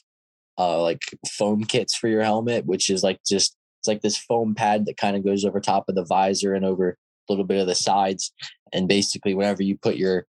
[0.58, 4.56] uh, like foam kits for your helmet, which is like just it's like this foam
[4.56, 6.98] pad that kind of goes over top of the visor and over
[7.32, 8.32] little bit of the sides,
[8.74, 10.26] and basically whenever you put your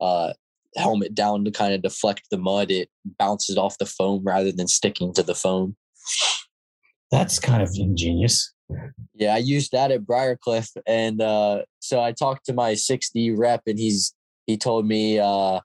[0.00, 0.32] uh,
[0.76, 2.88] helmet down to kind of deflect the mud, it
[3.18, 5.76] bounces off the foam rather than sticking to the foam.
[7.10, 8.52] That's kind of ingenious.
[9.14, 13.62] Yeah, I used that at Briarcliff, and uh, so I talked to my 6D rep,
[13.66, 14.14] and he's
[14.46, 15.60] he told me uh,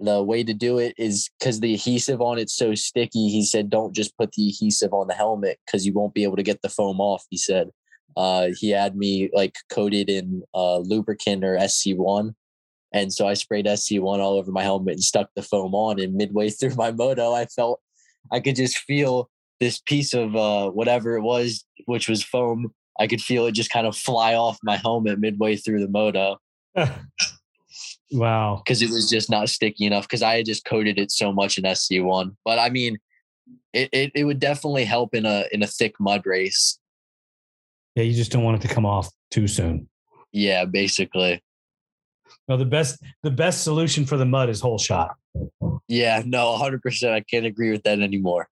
[0.00, 3.28] the way to do it is because the adhesive on it's so sticky.
[3.28, 6.36] He said, don't just put the adhesive on the helmet because you won't be able
[6.36, 7.24] to get the foam off.
[7.30, 7.70] He said,
[8.16, 12.34] uh, he had me like coated in uh, lubricant or SC1.
[12.92, 16.00] And so I sprayed SC1 all over my helmet and stuck the foam on.
[16.00, 17.80] And midway through my moto, I felt
[18.32, 19.30] I could just feel
[19.60, 22.72] this piece of uh, whatever it was, which was foam.
[22.98, 26.38] I could feel it just kind of fly off my helmet midway through the moto.
[28.12, 28.62] Wow.
[28.64, 31.58] Because it was just not sticky enough because I had just coated it so much
[31.58, 32.34] in SC1.
[32.44, 32.98] But I mean,
[33.72, 36.78] it, it, it would definitely help in a in a thick mud race.
[37.94, 39.88] Yeah, you just don't want it to come off too soon.
[40.32, 41.42] Yeah, basically.
[42.48, 45.16] No, the best the best solution for the mud is hole shot.
[45.88, 47.12] Yeah, no, 100%.
[47.12, 48.48] I can't agree with that anymore.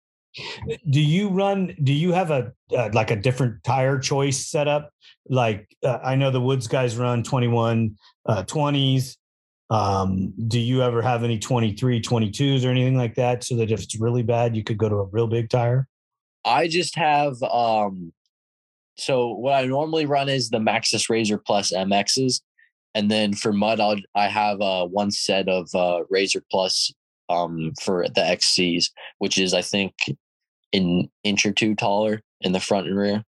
[0.89, 1.75] Do you run?
[1.83, 4.91] Do you have a uh, like a different tire choice setup?
[5.29, 9.17] Like uh, I know the Woods guys run 21 uh, 20s.
[9.71, 13.45] Um, do you ever have any 23 22s or anything like that?
[13.45, 15.87] So that if it's really bad, you could go to a real big tire.
[16.45, 18.13] I just have um
[18.99, 22.41] so what I normally run is the Maxxis Razr Plus MXs.
[22.95, 26.93] And then for mud, I'll, I have uh, one set of uh, Razr Plus
[27.29, 28.87] um, for the XCs,
[29.19, 29.95] which is I think
[30.73, 33.25] an inch or two taller in the front and rear.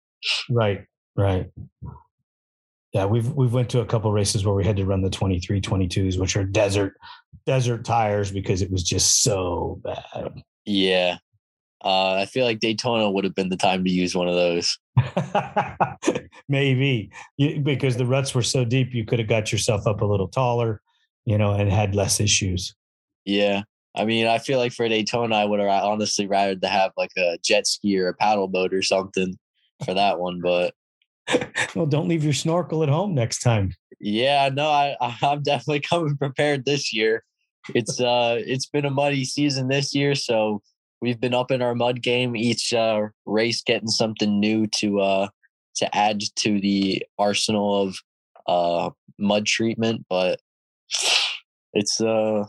[0.51, 0.85] Right,
[1.17, 1.51] right.
[2.95, 5.61] Yeah, we've we've went to a couple races where we had to run the 23
[5.61, 6.95] 22s, which are desert
[7.45, 10.43] desert tires because it was just so bad.
[10.65, 11.19] Yeah.
[11.85, 14.79] Uh, I feel like Daytona would have been the time to use one of those.
[16.49, 20.05] Maybe you, because the ruts were so deep, you could have got yourself up a
[20.05, 20.83] little taller,
[21.25, 22.75] you know, and had less issues.
[23.25, 23.63] Yeah.
[23.95, 27.13] I mean, I feel like for Daytona, I would have honestly rather to have like
[27.17, 29.37] a jet ski or a paddle boat or something
[29.85, 30.41] for that one.
[30.41, 30.75] But
[31.75, 33.73] well, don't leave your snorkel at home next time.
[34.01, 37.25] Yeah, no, I I'm definitely coming prepared this year.
[37.75, 40.63] It's uh it's been a muddy season this year, so
[41.01, 45.29] we've been up in our mud game each uh, race, getting something new to uh
[45.77, 47.97] to add to the arsenal of
[48.47, 50.05] uh mud treatment.
[50.09, 50.41] But
[51.73, 52.47] it's uh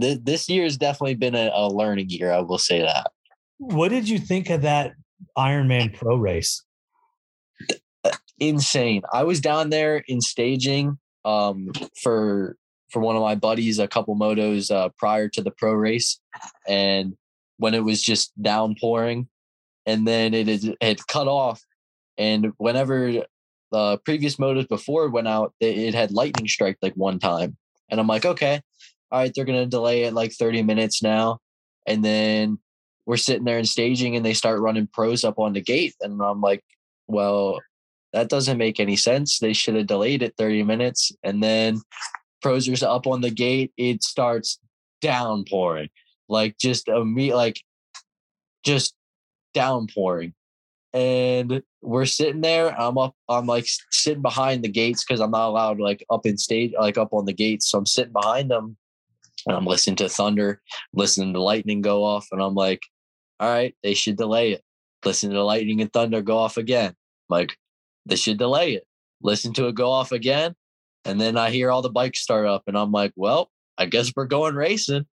[0.00, 2.32] th- this year has definitely been a, a learning year.
[2.32, 3.10] I will say that.
[3.58, 4.92] What did you think of that
[5.36, 6.62] Ironman Pro race?
[8.40, 9.02] insane.
[9.12, 12.56] I was down there in staging um, for
[12.90, 16.20] for one of my buddies a couple motos uh, prior to the pro race,
[16.66, 17.14] and
[17.58, 19.28] when it was just downpouring,
[19.86, 21.62] and then it is it cut off,
[22.16, 23.24] and whenever
[23.70, 27.56] the previous motos before went out, it had lightning strike like one time,
[27.90, 28.60] and I'm like, okay,
[29.10, 31.38] all right, they're gonna delay it like 30 minutes now,
[31.86, 32.58] and then
[33.06, 36.22] we're sitting there in staging, and they start running pros up on the gate, and
[36.22, 36.62] I'm like,
[37.06, 37.58] well,
[38.12, 39.38] that doesn't make any sense.
[39.38, 41.12] They should have delayed it 30 minutes.
[41.22, 41.80] And then
[42.42, 43.72] Proser's up on the gate.
[43.76, 44.58] It starts
[45.00, 45.90] downpouring,
[46.28, 47.60] like just a me, like
[48.64, 48.94] just
[49.54, 50.34] downpouring.
[50.94, 52.78] And we're sitting there.
[52.78, 53.14] I'm up.
[53.28, 56.96] I'm like sitting behind the gates because I'm not allowed like up in stage, like
[56.96, 57.70] up on the gates.
[57.70, 58.76] So I'm sitting behind them,
[59.46, 60.62] and I'm listening to thunder,
[60.94, 62.82] listening to lightning go off, and I'm like,
[63.40, 64.62] all right, they should delay it.
[65.04, 66.88] Listen to lightning and thunder go off again.
[66.88, 66.94] I'm
[67.28, 67.56] like,
[68.06, 68.84] they should delay it.
[69.22, 70.54] Listen to it go off again.
[71.04, 74.12] And then I hear all the bikes start up and I'm like, well, I guess
[74.14, 75.06] we're going racing.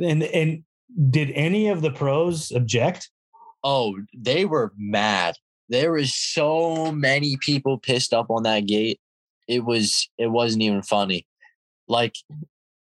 [0.00, 0.64] And and
[1.10, 3.10] did any of the pros object?
[3.62, 5.36] Oh, they were mad.
[5.68, 9.00] There was so many people pissed up on that gate.
[9.46, 11.26] It was it wasn't even funny.
[11.88, 12.14] Like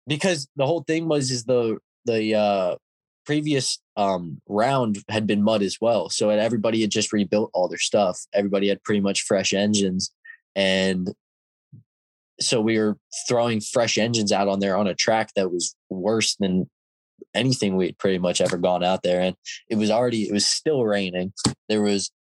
[0.07, 2.75] because the whole thing was is the the uh
[3.25, 6.09] previous um, round had been mud as well.
[6.09, 8.19] So everybody had just rebuilt all their stuff.
[8.33, 10.11] Everybody had pretty much fresh engines.
[10.55, 11.13] And
[12.39, 12.97] so we were
[13.27, 16.69] throwing fresh engines out on there on a track that was worse than
[17.35, 19.21] anything we'd pretty much ever gone out there.
[19.21, 19.35] And
[19.69, 21.33] it was already, it was still raining.
[21.69, 22.11] There was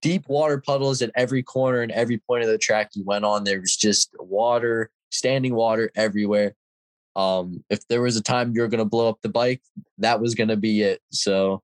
[0.00, 3.44] deep water puddles at every corner and every point of the track you went on.
[3.44, 6.54] There was just water, standing water everywhere
[7.16, 9.62] um, if there was a time you're going to blow up the bike,
[9.98, 11.00] that was going to be it.
[11.10, 11.62] So,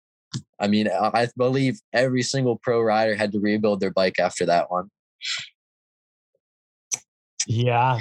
[0.60, 4.70] I mean, I believe every single pro rider had to rebuild their bike after that
[4.70, 4.90] one.
[7.46, 7.98] Yeah,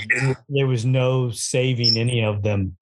[0.50, 2.78] there was no saving any of them.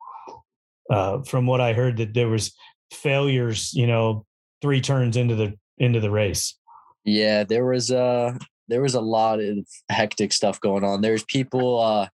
[0.90, 2.54] Uh, from what I heard, that there was
[2.92, 3.74] failures.
[3.74, 4.26] You know,
[4.62, 6.58] three turns into the into the race.
[7.04, 8.38] Yeah, there was a uh,
[8.68, 9.58] there was a lot of
[9.90, 11.02] hectic stuff going on.
[11.02, 12.08] There's people uh,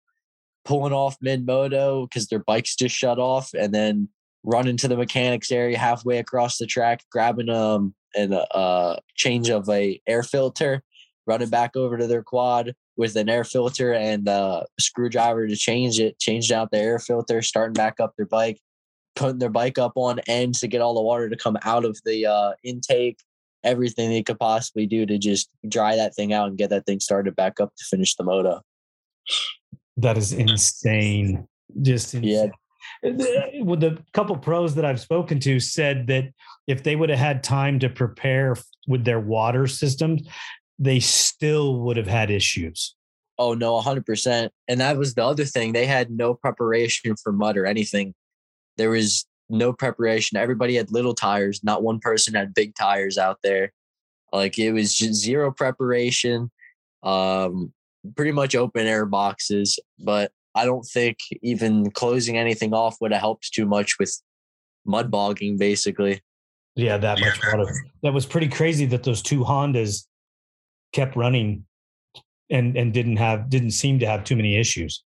[0.66, 4.10] pulling off mid moto because their bikes just shut off and then
[4.44, 9.50] running to the mechanics area halfway across the track, grabbing um and a uh, change
[9.50, 10.84] of a air filter,
[11.26, 16.00] running back over to their quad with an air filter and a screwdriver to change
[16.00, 18.60] it, changed out the air filter, starting back up their bike,
[19.16, 22.00] putting their bike up on ends to get all the water to come out of
[22.06, 23.20] the uh, intake,
[23.64, 27.00] everything they could possibly do to just dry that thing out and get that thing
[27.00, 28.62] started back up to finish the moto.
[29.98, 31.48] That is insane.
[31.82, 32.52] Just insane.
[33.04, 33.64] yeah.
[33.64, 36.26] With the couple pros that I've spoken to said that
[36.68, 38.56] if they would have had time to prepare
[38.88, 40.28] with their water systems,
[40.80, 42.96] they still would have had issues.
[43.38, 44.52] Oh no, hundred percent.
[44.68, 45.74] And that was the other thing.
[45.74, 48.14] They had no preparation for mud or anything.
[48.78, 50.38] There was no preparation.
[50.38, 51.64] Everybody had little tires.
[51.64, 53.72] Not one person had big tires out there.
[54.32, 56.52] Like it was just zero preparation.
[57.04, 57.74] Um,
[58.16, 63.22] pretty much open air boxes, but I don't think even closing anything off would have
[63.22, 64.22] helped too much with
[64.86, 66.22] mud bogging, basically.
[66.76, 67.72] Yeah, that much water.
[68.02, 70.06] That was pretty crazy that those two Hondas
[70.94, 71.66] kept running
[72.50, 75.04] and and didn't have didn't seem to have too many issues.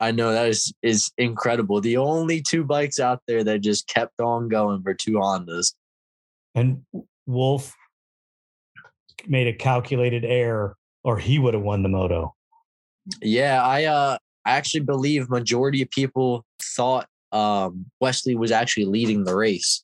[0.00, 1.80] I know that is is incredible.
[1.80, 5.74] The only two bikes out there that just kept on going were two Hondas.
[6.54, 6.82] And
[7.26, 7.74] Wolf
[9.26, 12.34] made a calculated error, or he would have won the moto.
[13.22, 19.24] Yeah, I uh I actually believe majority of people thought um Wesley was actually leading
[19.24, 19.82] the race.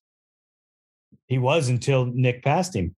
[1.27, 2.94] He was until Nick passed him.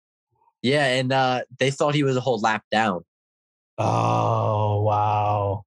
[0.63, 3.03] Yeah, and uh they thought he was a whole lap down.
[3.77, 5.63] Oh wow.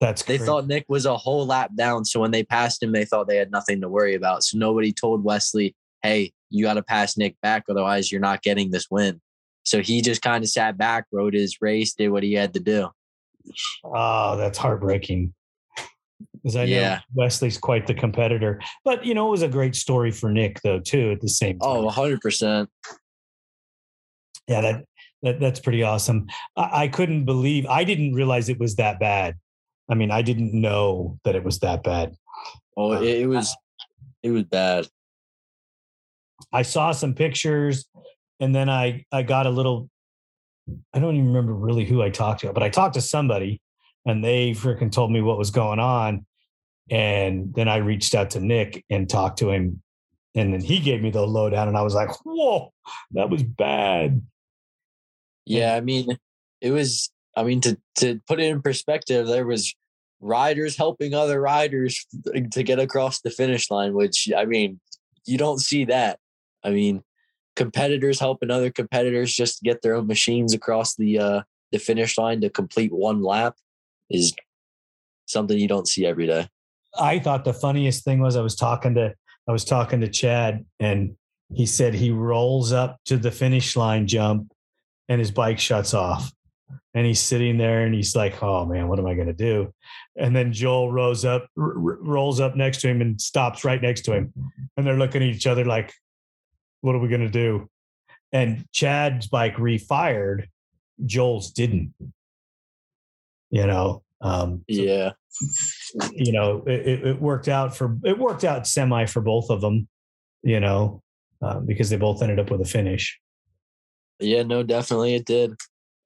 [0.00, 0.46] That's they crazy.
[0.46, 2.04] thought Nick was a whole lap down.
[2.04, 4.42] So when they passed him, they thought they had nothing to worry about.
[4.42, 7.64] So nobody told Wesley, hey, you got to pass Nick back.
[7.70, 9.20] Otherwise, you're not getting this win.
[9.62, 12.60] So he just kind of sat back, rode his race, did what he had to
[12.60, 12.90] do.
[13.82, 15.32] Oh, that's heartbreaking.
[16.34, 17.00] Because I know Yeah.
[17.14, 18.60] Wesley's quite the competitor.
[18.84, 21.58] But you know, it was a great story for Nick though, too, at the same
[21.58, 21.70] time.
[21.70, 22.66] Oh, 100%.
[24.48, 24.84] Yeah, that,
[25.22, 26.26] that that's pretty awesome.
[26.56, 29.36] I, I couldn't believe I didn't realize it was that bad.
[29.88, 32.14] I mean, I didn't know that it was that bad.
[32.76, 33.54] Oh, it, it was
[34.22, 34.86] it was bad.
[36.52, 37.86] I saw some pictures
[38.40, 39.88] and then I I got a little
[40.92, 43.60] I don't even remember really who I talked to, but I talked to somebody
[44.06, 46.26] and they freaking told me what was going on.
[46.90, 49.82] And then I reached out to Nick and talked to him.
[50.34, 52.72] And then he gave me the lowdown and I was like, whoa,
[53.12, 54.22] that was bad.
[55.46, 56.18] Yeah, I mean,
[56.60, 57.10] it was.
[57.36, 59.74] I mean, to to put it in perspective, there was
[60.20, 62.06] riders helping other riders
[62.52, 63.94] to get across the finish line.
[63.94, 64.80] Which I mean,
[65.26, 66.18] you don't see that.
[66.62, 67.02] I mean,
[67.56, 71.42] competitors helping other competitors just to get their own machines across the uh,
[71.72, 73.56] the finish line to complete one lap
[74.10, 74.34] is
[75.26, 76.48] something you don't see every day.
[76.98, 79.14] I thought the funniest thing was I was talking to
[79.48, 81.16] I was talking to Chad and
[81.52, 84.52] he said he rolls up to the finish line jump
[85.08, 86.32] and his bike shuts off.
[86.94, 89.72] And he's sitting there and he's like, "Oh man, what am I going to do?"
[90.16, 94.02] And then Joel rolls up r- rolls up next to him and stops right next
[94.02, 94.32] to him.
[94.76, 95.92] And they're looking at each other like,
[96.82, 97.68] "What are we going to do?"
[98.32, 100.46] And Chad's bike refired,
[101.04, 101.94] Joel's didn't.
[103.50, 105.10] You know, um, so Yeah,
[106.12, 109.60] you know, it, it- it worked out for it worked out semi for both of
[109.60, 109.88] them,
[110.42, 111.02] you know,
[111.42, 113.20] uh, because they both ended up with a finish.
[114.20, 115.54] Yeah, no, definitely it did.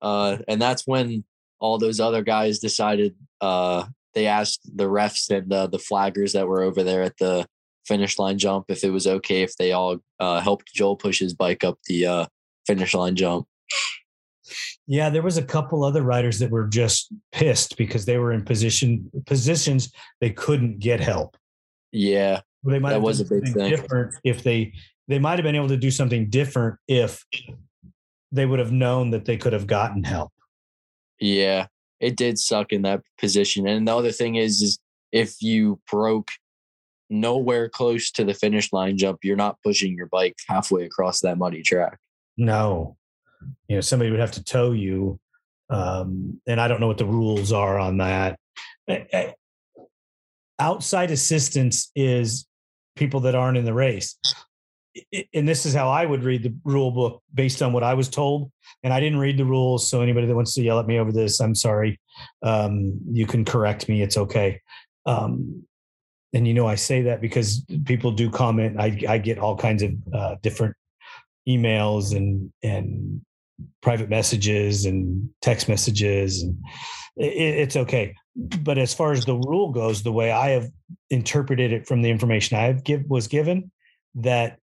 [0.00, 1.24] Uh, and that's when
[1.60, 3.14] all those other guys decided.
[3.40, 7.46] Uh, they asked the refs and uh, the flaggers that were over there at the
[7.86, 11.34] finish line jump if it was okay if they all uh, helped Joel push his
[11.34, 12.26] bike up the uh,
[12.66, 13.46] finish line jump.
[14.86, 18.44] Yeah, there was a couple other riders that were just pissed because they were in
[18.44, 21.36] position positions they couldn't get help.
[21.92, 23.68] Yeah, Well, They might That have was a big thing.
[23.68, 24.72] different if they
[25.06, 27.24] they might have been able to do something different if
[28.32, 30.32] they would have known that they could have gotten help.
[31.20, 31.66] yeah,
[32.00, 33.66] it did suck in that position.
[33.66, 34.78] And the other thing is, is
[35.10, 36.30] if you broke
[37.10, 41.38] nowhere close to the finish line jump, you're not pushing your bike halfway across that
[41.38, 41.98] muddy track.
[42.36, 42.96] No,
[43.66, 45.18] you know somebody would have to tow you,
[45.70, 48.38] um, and I don't know what the rules are on that.
[48.88, 49.32] Eh, eh,
[50.60, 52.46] Outside assistance is
[52.96, 54.18] people that aren't in the race,
[55.34, 58.08] and this is how I would read the rule book based on what I was
[58.08, 58.50] told.
[58.82, 61.12] And I didn't read the rules, so anybody that wants to yell at me over
[61.12, 62.00] this, I'm sorry.
[62.42, 64.60] Um, you can correct me; it's okay.
[65.06, 65.64] Um,
[66.32, 68.78] and you know, I say that because people do comment.
[68.78, 70.76] I, I get all kinds of uh, different
[71.48, 73.20] emails and and
[73.80, 76.56] private messages and text messages and
[77.16, 80.68] it, it's okay but as far as the rule goes the way i have
[81.10, 83.70] interpreted it from the information i have give was given
[84.14, 84.58] that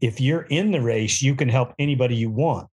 [0.00, 2.68] if you're in the race you can help anybody you want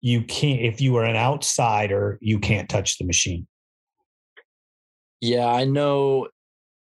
[0.00, 3.46] you can't if you are an outsider you can't touch the machine
[5.20, 6.28] Yeah, I know.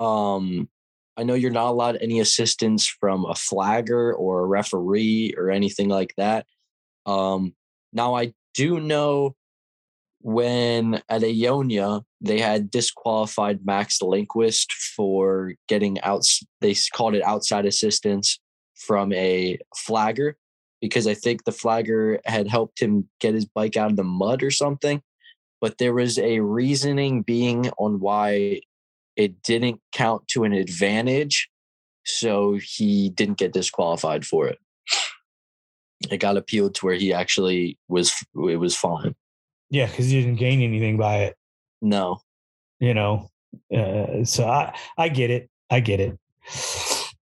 [0.00, 0.68] Um,
[1.16, 5.88] I know you're not allowed any assistance from a flagger or a referee or anything
[5.88, 6.46] like that.
[7.06, 7.54] Um,
[7.92, 9.34] now I do know
[10.20, 16.24] when at Ionia they had disqualified Max Linquist for getting out.
[16.60, 18.38] They called it outside assistance
[18.78, 20.36] from a flagger
[20.80, 24.42] because I think the flagger had helped him get his bike out of the mud
[24.42, 25.02] or something.
[25.60, 28.60] but there was a reasoning being on why
[29.16, 31.48] it didn't count to an advantage.
[32.04, 34.58] So he didn't get disqualified for it.
[36.10, 39.14] It got appealed to where he actually was, it was fine.
[39.70, 41.36] Yeah, because he didn't gain anything by it.
[41.82, 42.20] No.
[42.78, 43.28] You know,
[43.76, 45.50] uh, so I, I get it.
[45.70, 46.16] I get it.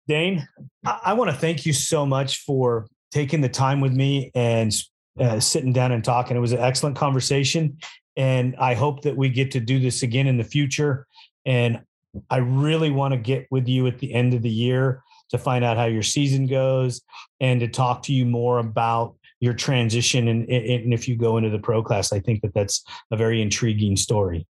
[0.07, 0.48] Dane,
[0.86, 4.73] I, I want to thank you so much for taking the time with me and
[5.19, 6.36] uh, sitting down and talking.
[6.36, 7.77] It was an excellent conversation.
[8.18, 11.07] And I hope that we get to do this again in the future.
[11.45, 11.82] And
[12.30, 15.65] I really want to get with you at the end of the year to find
[15.65, 17.02] out how your season goes
[17.40, 21.49] and to talk to you more about your transition and, and if you go into
[21.49, 22.14] the pro class.
[22.14, 24.48] I think that that's a very intriguing story.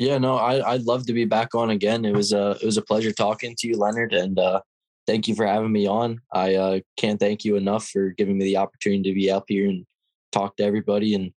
[0.00, 2.06] Yeah, no, I, I'd love to be back on again.
[2.06, 4.62] It was a it was a pleasure talking to you, Leonard, and uh,
[5.06, 6.22] thank you for having me on.
[6.32, 9.68] I uh, can't thank you enough for giving me the opportunity to be up here
[9.68, 9.84] and
[10.32, 11.32] talk to everybody and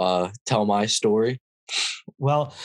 [0.00, 1.40] uh, tell my story.
[2.18, 2.56] Well,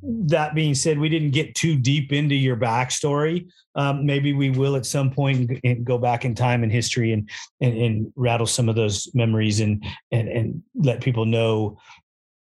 [0.00, 3.48] that being said, we didn't get too deep into your backstory.
[3.74, 7.28] Um, maybe we will at some point and go back in time in history and,
[7.60, 11.78] and, and rattle some of those memories and and and let people know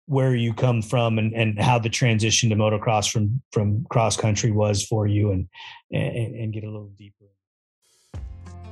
[0.07, 4.51] where you come from and, and how the transition to motocross from from cross country
[4.51, 5.49] was for you and,
[5.93, 7.25] and and get a little deeper.